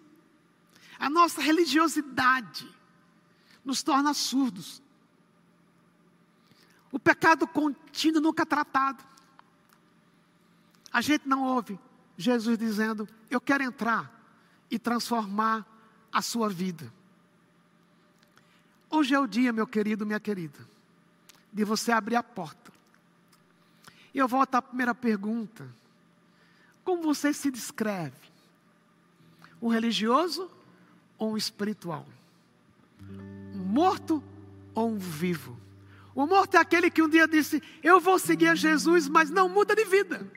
a 0.98 1.08
nossa 1.08 1.40
religiosidade, 1.40 2.68
nos 3.64 3.82
torna 3.82 4.12
surdos. 4.12 4.82
O 6.90 6.98
pecado 6.98 7.46
contínuo 7.46 8.20
nunca 8.20 8.44
tratado. 8.44 9.02
A 10.92 11.00
gente 11.00 11.26
não 11.26 11.42
ouve 11.42 11.78
Jesus 12.16 12.58
dizendo: 12.58 13.08
Eu 13.30 13.40
quero 13.40 13.62
entrar 13.62 14.10
e 14.70 14.78
transformar 14.78 15.66
a 16.12 16.20
sua 16.22 16.48
vida. 16.48 16.92
Hoje 18.90 19.14
é 19.14 19.18
o 19.18 19.26
dia, 19.26 19.52
meu 19.52 19.66
querido, 19.66 20.04
minha 20.04 20.20
querida, 20.20 20.58
de 21.52 21.64
você 21.64 21.90
abrir 21.92 22.16
a 22.16 22.22
porta. 22.22 22.72
E 24.14 24.18
eu 24.18 24.28
volto 24.28 24.54
à 24.54 24.62
primeira 24.62 24.94
pergunta: 24.94 25.66
Como 26.84 27.02
você 27.02 27.32
se 27.32 27.50
descreve? 27.50 28.16
Um 29.60 29.68
religioso 29.68 30.50
ou 31.16 31.32
um 31.32 31.36
espiritual? 31.36 32.06
Um 33.54 33.64
morto 33.64 34.22
ou 34.74 34.90
um 34.90 34.98
vivo? 34.98 35.58
O 36.14 36.26
morto 36.26 36.56
é 36.56 36.58
aquele 36.58 36.90
que 36.90 37.02
um 37.02 37.08
dia 37.08 37.26
disse: 37.26 37.62
Eu 37.82 37.98
vou 37.98 38.18
seguir 38.18 38.48
a 38.48 38.54
Jesus, 38.54 39.08
mas 39.08 39.30
não 39.30 39.48
muda 39.48 39.74
de 39.74 39.84
vida. 39.84 40.30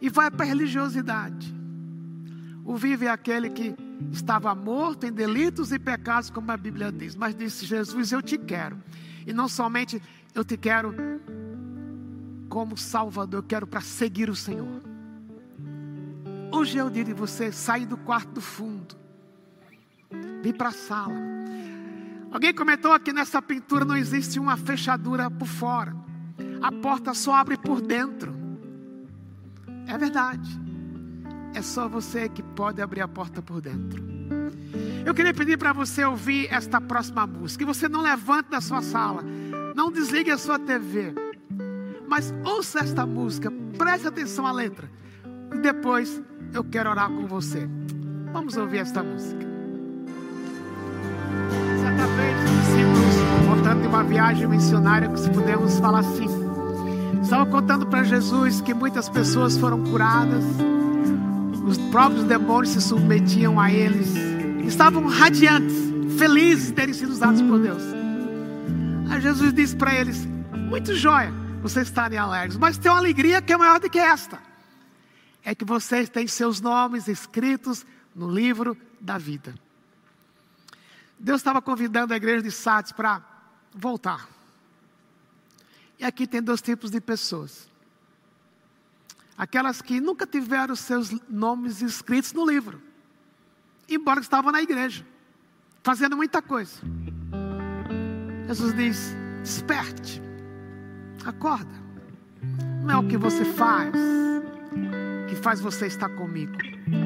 E 0.00 0.08
vai 0.08 0.30
para 0.30 0.44
a 0.44 0.48
religiosidade. 0.48 1.54
O 2.64 2.76
vivo 2.76 3.04
é 3.04 3.08
aquele 3.08 3.50
que 3.50 3.74
estava 4.12 4.54
morto 4.54 5.04
em 5.04 5.12
delitos 5.12 5.72
e 5.72 5.78
pecados, 5.78 6.30
como 6.30 6.50
a 6.50 6.56
Bíblia 6.56 6.90
diz, 6.90 7.14
mas 7.14 7.34
disse: 7.34 7.66
Jesus, 7.66 8.12
eu 8.12 8.22
te 8.22 8.38
quero. 8.38 8.78
E 9.26 9.32
não 9.32 9.48
somente 9.48 10.00
eu 10.34 10.44
te 10.44 10.56
quero 10.56 10.94
como 12.48 12.76
Salvador, 12.76 13.40
eu 13.40 13.42
quero 13.42 13.66
para 13.66 13.80
seguir 13.80 14.30
o 14.30 14.34
Senhor. 14.34 14.82
Hoje 16.52 16.78
é 16.78 16.84
o 16.84 16.90
dia 16.90 17.04
de 17.04 17.12
você 17.12 17.52
sair 17.52 17.86
do 17.86 17.96
quarto 17.96 18.32
do 18.32 18.40
fundo, 18.40 18.96
vir 20.42 20.54
para 20.56 20.70
a 20.70 20.72
sala. 20.72 21.14
Alguém 22.30 22.52
comentou 22.52 22.98
que 22.98 23.12
nessa 23.12 23.40
pintura 23.40 23.84
não 23.84 23.96
existe 23.96 24.38
uma 24.38 24.56
fechadura 24.56 25.30
por 25.30 25.46
fora, 25.46 25.94
a 26.60 26.72
porta 26.72 27.14
só 27.14 27.34
abre 27.34 27.56
por 27.56 27.80
dentro. 27.80 28.39
É 29.90 29.98
verdade. 29.98 30.48
É 31.52 31.60
só 31.60 31.88
você 31.88 32.28
que 32.28 32.42
pode 32.42 32.80
abrir 32.80 33.00
a 33.00 33.08
porta 33.08 33.42
por 33.42 33.60
dentro. 33.60 34.00
Eu 35.04 35.12
queria 35.12 35.34
pedir 35.34 35.58
para 35.58 35.72
você 35.72 36.04
ouvir 36.04 36.46
esta 36.52 36.80
próxima 36.80 37.26
música. 37.26 37.64
Que 37.64 37.66
você 37.66 37.88
não 37.88 38.00
levante 38.00 38.50
da 38.50 38.60
sua 38.60 38.82
sala, 38.82 39.24
não 39.74 39.90
desligue 39.90 40.30
a 40.30 40.38
sua 40.38 40.60
TV, 40.60 41.12
mas 42.06 42.32
ouça 42.44 42.78
esta 42.78 43.04
música, 43.04 43.52
preste 43.76 44.06
atenção 44.06 44.46
à 44.46 44.52
letra. 44.52 44.88
E 45.52 45.58
depois 45.58 46.22
eu 46.54 46.62
quero 46.62 46.88
orar 46.88 47.10
com 47.10 47.26
você. 47.26 47.68
Vamos 48.32 48.56
ouvir 48.56 48.78
esta 48.78 49.02
música. 49.02 49.44
Certa 51.80 52.06
vez, 52.06 52.36
os 52.44 52.50
discípulos, 52.60 53.46
voltando 53.46 53.82
de 53.82 53.88
uma 53.88 54.04
viagem 54.04 54.46
missionária, 54.46 55.16
se 55.16 55.28
pudermos 55.30 55.80
falar 55.80 56.00
assim, 56.00 56.28
estavam 57.30 57.46
contando 57.46 57.86
para 57.86 58.02
Jesus 58.02 58.60
que 58.60 58.74
muitas 58.74 59.08
pessoas 59.08 59.56
foram 59.56 59.84
curadas 59.84 60.42
os 61.64 61.78
próprios 61.92 62.24
demônios 62.24 62.70
se 62.70 62.80
submetiam 62.80 63.60
a 63.60 63.70
eles, 63.70 64.08
estavam 64.66 65.06
radiantes, 65.06 65.76
felizes 66.18 66.66
de 66.66 66.72
terem 66.72 66.92
sido 66.92 67.12
usados 67.12 67.40
por 67.42 67.60
Deus. 67.60 67.80
Aí 69.08 69.20
Jesus 69.20 69.54
disse 69.54 69.76
para 69.76 69.94
eles: 69.94 70.26
Muito 70.68 70.92
jóia 70.96 71.32
vocês 71.62 71.86
estarem 71.86 72.18
alegres, 72.18 72.56
mas 72.56 72.76
tem 72.76 72.90
uma 72.90 72.98
alegria 72.98 73.40
que 73.40 73.52
é 73.52 73.56
maior 73.56 73.78
do 73.78 73.88
que 73.88 74.00
esta: 74.00 74.40
é 75.44 75.54
que 75.54 75.64
vocês 75.64 76.08
têm 76.08 76.26
seus 76.26 76.60
nomes 76.60 77.06
escritos 77.06 77.86
no 78.12 78.28
livro 78.28 78.76
da 79.00 79.16
vida. 79.16 79.54
Deus 81.16 81.40
estava 81.40 81.62
convidando 81.62 82.12
a 82.12 82.16
igreja 82.16 82.42
de 82.42 82.50
Sades 82.50 82.90
para 82.90 83.22
voltar. 83.72 84.39
E 86.00 86.04
aqui 86.04 86.26
tem 86.26 86.42
dois 86.42 86.60
tipos 86.60 86.90
de 86.90 87.00
pessoas 87.00 87.70
aquelas 89.40 89.80
que 89.80 90.02
nunca 90.02 90.26
tiveram 90.26 90.76
seus 90.76 91.10
nomes 91.26 91.80
escritos 91.80 92.34
no 92.34 92.44
livro, 92.44 92.78
embora 93.88 94.20
estavam 94.20 94.52
na 94.52 94.60
igreja, 94.60 95.02
fazendo 95.82 96.14
muita 96.14 96.42
coisa. 96.42 96.78
Jesus 98.46 98.74
diz: 98.74 99.16
desperte, 99.42 100.20
acorda. 101.24 101.80
Não 102.82 102.90
é 102.90 102.96
o 102.98 103.08
que 103.08 103.16
você 103.16 103.44
faz 103.46 103.94
que 105.26 105.36
faz 105.36 105.58
você 105.58 105.86
estar 105.86 106.10
comigo, 106.10 106.58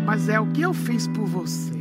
mas 0.05 0.29
é 0.29 0.41
o 0.41 0.51
que 0.51 0.63
eu 0.63 0.75
fiz 0.75 1.07
por 1.07 1.27
você. 1.27 1.73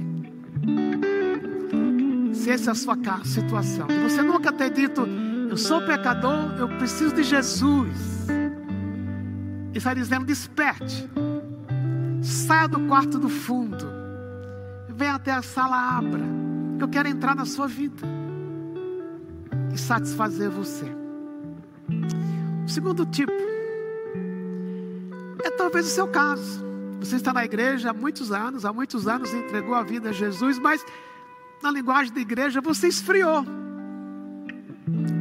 Se 2.31 2.51
essa 2.51 2.69
é 2.69 2.73
a 2.73 2.75
sua 2.75 2.95
situação, 3.23 3.87
você 4.03 4.21
nunca 4.21 4.51
ter 4.51 4.69
dito, 4.69 5.07
eu 5.53 5.57
sou 5.57 5.79
pecador, 5.83 6.55
eu 6.57 6.67
preciso 6.79 7.13
de 7.13 7.21
Jesus 7.21 8.25
está 9.71 9.93
dizendo: 9.93 10.25
desperte, 10.25 11.07
saia 12.23 12.67
do 12.67 12.79
quarto 12.87 13.19
do 13.19 13.29
fundo, 13.29 13.85
venha 14.89 15.13
até 15.13 15.31
a 15.31 15.43
sala, 15.43 15.77
abra. 15.95 16.23
Eu 16.79 16.87
quero 16.87 17.07
entrar 17.07 17.35
na 17.35 17.45
sua 17.45 17.67
vida 17.67 18.01
e 19.71 19.77
satisfazer 19.77 20.49
você. 20.49 20.85
O 22.65 22.67
segundo 22.67 23.05
tipo 23.05 23.31
é 25.43 25.51
talvez 25.51 25.85
o 25.85 25.89
seu 25.89 26.07
caso. 26.07 26.65
Você 26.99 27.17
está 27.17 27.31
na 27.31 27.45
igreja 27.45 27.91
há 27.91 27.93
muitos 27.93 28.31
anos, 28.31 28.65
há 28.65 28.73
muitos 28.73 29.07
anos 29.07 29.31
entregou 29.31 29.75
a 29.75 29.83
vida 29.83 30.09
a 30.09 30.13
Jesus, 30.13 30.57
mas 30.57 30.83
na 31.61 31.69
linguagem 31.69 32.11
da 32.11 32.21
igreja 32.21 32.59
você 32.59 32.87
esfriou. 32.87 33.45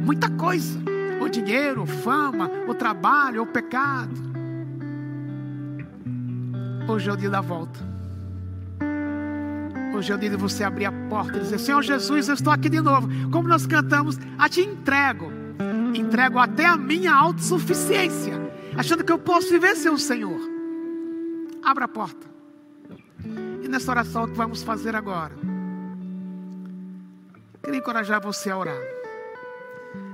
Muita 0.03 0.29
coisa, 0.29 0.77
o 1.21 1.29
dinheiro, 1.29 1.85
fama, 1.85 2.51
o 2.67 2.73
trabalho, 2.73 3.43
o 3.43 3.47
pecado. 3.47 4.11
Hoje 6.89 7.09
é 7.09 7.13
o 7.13 7.15
dia 7.15 7.29
da 7.29 7.39
volta. 7.39 7.79
Hoje 9.95 10.11
é 10.11 10.15
o 10.15 10.17
dia 10.17 10.29
de 10.29 10.35
você 10.35 10.65
abrir 10.65 10.85
a 10.85 10.91
porta 11.09 11.37
e 11.37 11.39
dizer: 11.39 11.57
Senhor 11.57 11.81
Jesus, 11.81 12.27
eu 12.27 12.33
estou 12.33 12.51
aqui 12.51 12.67
de 12.67 12.81
novo. 12.81 13.07
Como 13.31 13.47
nós 13.47 13.65
cantamos, 13.65 14.19
a 14.37 14.49
te 14.49 14.59
entrego. 14.59 15.31
Entrego 15.95 16.37
até 16.37 16.65
a 16.65 16.75
minha 16.75 17.13
autossuficiência, 17.13 18.33
achando 18.75 19.05
que 19.05 19.11
eu 19.11 19.19
posso 19.19 19.49
viver 19.49 19.75
sem 19.75 19.91
o 19.91 19.97
Senhor. 19.97 20.39
Abra 21.63 21.85
a 21.85 21.87
porta. 21.87 22.27
E 23.63 23.67
nessa 23.69 23.89
oração 23.89 24.27
que 24.27 24.35
vamos 24.35 24.63
fazer 24.63 24.95
agora, 24.97 25.33
queria 27.63 27.79
encorajar 27.79 28.21
você 28.21 28.49
a 28.49 28.57
orar. 28.57 28.92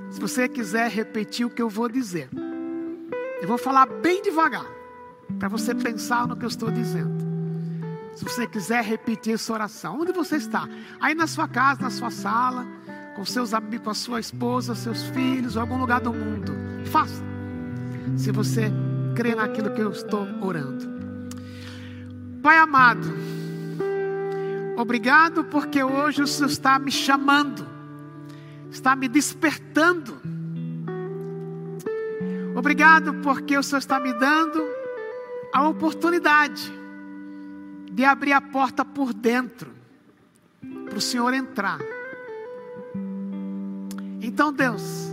Se 0.10 0.20
você 0.20 0.48
quiser 0.48 0.90
repetir 0.90 1.46
o 1.46 1.50
que 1.50 1.62
eu 1.62 1.70
vou 1.70 1.88
dizer, 1.88 2.30
eu 3.42 3.48
vou 3.48 3.58
falar 3.58 3.86
bem 3.86 4.22
devagar 4.22 4.66
para 5.38 5.48
você 5.48 5.74
pensar 5.76 6.28
no 6.28 6.36
que 6.36 6.44
eu 6.44 6.50
estou 6.50 6.72
dizendo. 6.72 7.30
Se 8.16 8.26
você 8.26 8.46
quiser 8.48 8.84
repetir 8.84 9.36
essa 9.36 9.54
oração, 9.54 10.02
onde 10.02 10.12
você 10.12 10.36
está? 10.36 10.68
Aí 11.00 11.16
na 11.16 11.28
sua 11.28 11.48
casa, 11.48 11.82
na 11.82 11.90
sua 11.90 12.12
sala, 12.12 12.68
com 13.16 13.24
seus 13.24 13.54
amigos, 13.54 13.84
com 13.84 13.90
a 13.92 13.94
sua 13.94 14.20
esposa, 14.20 14.76
seus 14.76 15.04
filhos, 15.10 15.56
ou 15.56 15.62
algum 15.62 15.78
lugar 15.78 16.02
do 16.02 16.12
mundo. 16.12 16.54
Faça. 16.86 17.24
Se 18.18 18.32
você 18.32 18.72
crê 19.16 19.36
naquilo 19.36 19.70
que 19.72 19.82
eu 19.82 19.92
estou 19.92 20.28
orando. 20.42 21.00
Pai 22.42 22.58
amado, 22.58 23.08
obrigado 24.78 25.44
porque 25.44 25.84
hoje 25.84 26.22
o 26.22 26.28
Senhor 26.28 26.50
está 26.50 26.80
me 26.80 26.92
chamando, 26.92 27.68
está 28.72 28.96
me 28.96 29.08
despertando. 29.08 30.20
Obrigado 32.56 33.14
porque 33.16 33.58
o 33.58 33.64
Senhor 33.64 33.80
está 33.80 34.00
me 34.00 34.14
dando 34.14 34.62
a 35.54 35.68
oportunidade 35.68 36.72
de 37.92 38.06
abrir 38.06 38.34
a 38.34 38.42
porta 38.42 38.86
por 38.86 39.14
dentro, 39.14 39.72
para 40.86 40.98
o 40.98 41.02
Senhor 41.02 41.34
entrar. 41.34 41.80
Então, 44.22 44.54
Deus, 44.54 45.10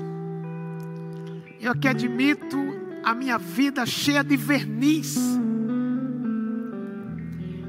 eu 1.61 1.73
aqui 1.73 1.89
admito 1.89 2.57
a 3.03 3.15
minha 3.15 3.39
vida 3.39 3.87
cheia 3.87 4.23
de 4.23 4.37
verniz. 4.37 5.17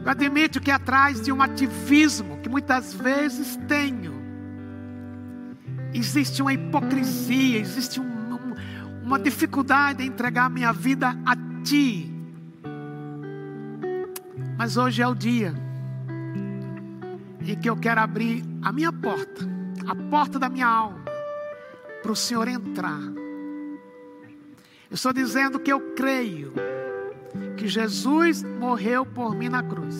Eu 0.03 0.11
admito 0.11 0.59
que 0.59 0.71
atrás 0.71 1.21
de 1.21 1.31
um 1.31 1.41
ativismo 1.41 2.39
que 2.41 2.49
muitas 2.49 2.93
vezes 2.93 3.57
tenho, 3.67 4.16
existe 5.97 6.41
uma 6.41 6.53
hipocrisia, 6.53 7.59
existe 7.59 7.99
um, 7.99 8.03
um, 8.03 8.53
uma 9.03 9.19
dificuldade 9.19 10.03
em 10.03 10.07
entregar 10.07 10.49
minha 10.49 10.71
vida 10.71 11.17
a 11.25 11.35
Ti. 11.63 12.13
Mas 14.57 14.77
hoje 14.77 15.01
é 15.01 15.07
o 15.07 15.15
dia 15.15 15.53
e 17.41 17.55
que 17.55 17.69
eu 17.69 17.77
quero 17.77 18.01
abrir 18.01 18.43
a 18.61 18.71
minha 18.71 18.91
porta, 18.91 19.47
a 19.87 19.95
porta 20.09 20.37
da 20.37 20.49
minha 20.49 20.67
alma, 20.67 21.03
para 22.01 22.11
o 22.11 22.15
Senhor 22.15 22.47
entrar. 22.47 23.01
Eu 24.89 24.95
estou 24.95 25.13
dizendo 25.13 25.59
que 25.59 25.71
eu 25.71 25.79
creio 25.95 26.53
que 27.55 27.67
Jesus 27.67 28.43
morreu 28.43 29.05
por 29.05 29.35
mim 29.35 29.49
na 29.49 29.63
cruz. 29.63 29.95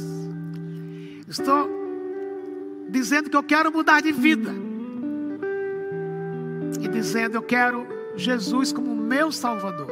Estou 1.28 1.70
dizendo 2.90 3.30
que 3.30 3.38
eu 3.38 3.44
quero 3.44 3.72
mudar 3.72 4.02
de 4.02 4.12
vida. 4.12 4.67
E 6.82 6.88
dizendo 6.88 7.36
eu 7.36 7.42
quero 7.42 7.88
Jesus 8.16 8.72
como 8.72 8.96
meu 8.96 9.32
Salvador. 9.32 9.92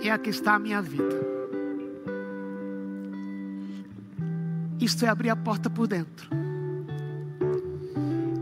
E 0.00 0.10
aqui 0.10 0.30
está 0.30 0.54
a 0.54 0.58
minha 0.58 0.80
vida. 0.82 1.20
Isto 4.80 5.04
é 5.04 5.08
abrir 5.08 5.30
a 5.30 5.36
porta 5.36 5.70
por 5.70 5.86
dentro. 5.86 6.28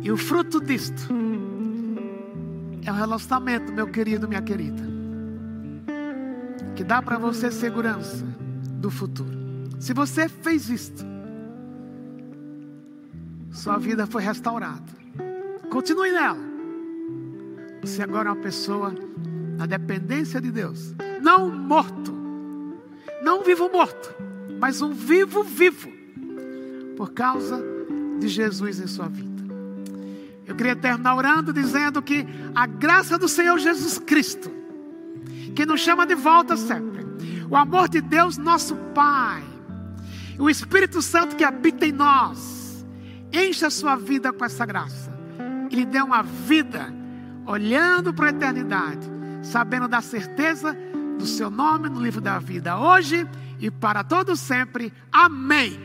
E 0.03 0.11
o 0.11 0.17
fruto 0.17 0.61
disto 0.61 1.09
é 2.85 2.91
um 2.91 2.95
relacionamento, 2.95 3.73
meu 3.73 3.87
querido, 3.87 4.27
minha 4.27 4.41
querida, 4.41 4.83
que 6.75 6.83
dá 6.83 7.03
para 7.03 7.19
você 7.19 7.51
segurança 7.51 8.25
do 8.81 8.91
futuro. 8.91 9.39
Se 9.79 9.93
você 9.93 10.29
fez 10.29 10.71
isto, 10.71 11.05
sua 13.51 13.77
vida 13.79 14.07
foi 14.07 14.23
restaurada. 14.23 15.01
Continue 15.71 16.11
nela. 16.11 16.39
Você 17.81 18.03
agora 18.03 18.29
é 18.29 18.33
uma 18.33 18.43
pessoa 18.43 18.93
na 19.57 19.67
dependência 19.67 20.41
de 20.41 20.51
Deus, 20.51 20.95
não 21.23 21.49
morto, 21.49 22.13
não 23.23 23.43
vivo 23.43 23.71
morto, 23.71 24.15
mas 24.59 24.83
um 24.83 24.93
vivo 24.93 25.43
vivo, 25.43 25.91
por 26.97 27.13
causa 27.13 27.63
de 28.19 28.29
Jesus 28.29 28.81
em 28.81 28.87
sua 28.87 29.09
vida. 29.09 29.31
Eu 30.47 30.57
queria 30.57 30.75
terminar 30.75 31.15
orando 31.15 31.53
dizendo 31.53 32.03
que 32.03 32.27
a 32.55 32.67
graça 32.67 33.17
do 33.17 33.29
Senhor 33.29 33.59
Jesus 33.59 33.99
Cristo, 33.99 34.51
que 35.55 35.65
nos 35.65 35.81
chama 35.81 36.07
de 36.07 36.15
volta 36.15 36.57
sempre, 36.57 37.07
o 37.49 37.57
amor 37.57 37.89
de 37.89 38.01
Deus, 38.01 38.37
nosso 38.37 38.75
Pai, 38.95 39.43
o 40.39 40.51
Espírito 40.51 41.01
Santo 41.01 41.37
que 41.37 41.45
habita 41.45 41.87
em 41.87 41.93
nós, 41.93 42.85
encha 43.33 43.69
a 43.69 43.71
sua 43.71 43.95
vida 43.95 44.33
com 44.33 44.45
essa 44.45 44.67
graça. 44.67 45.10
E 45.71 45.77
lhe 45.77 45.87
dê 45.87 46.03
uma 46.03 46.23
vida 46.23 46.93
olhando 47.47 48.13
para 48.13 48.27
a 48.27 48.31
eternidade, 48.31 49.09
sabendo 49.43 49.89
da 49.89 50.01
certeza 50.01 50.77
do 51.19 51.27
seu 51.27 51.51
nome 51.51 51.89
no 51.89 52.01
livro 52.01 52.21
da 52.21 52.39
vida, 52.39 52.79
hoje 52.79 53.27
e 53.59 53.71
para 53.71 54.03
todo 54.03 54.37
sempre. 54.37 54.93
Amém. 55.13 55.79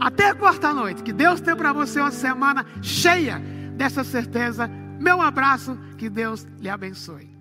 Até 0.00 0.30
a 0.30 0.34
quarta 0.34 0.72
noite. 0.72 1.02
Que 1.02 1.12
Deus 1.12 1.40
tenha 1.40 1.56
para 1.56 1.72
você 1.72 2.00
uma 2.00 2.10
semana 2.10 2.64
cheia 2.82 3.40
dessa 3.76 4.02
certeza. 4.04 4.68
Meu 4.98 5.20
abraço, 5.20 5.78
que 5.96 6.08
Deus 6.08 6.46
lhe 6.60 6.68
abençoe. 6.68 7.37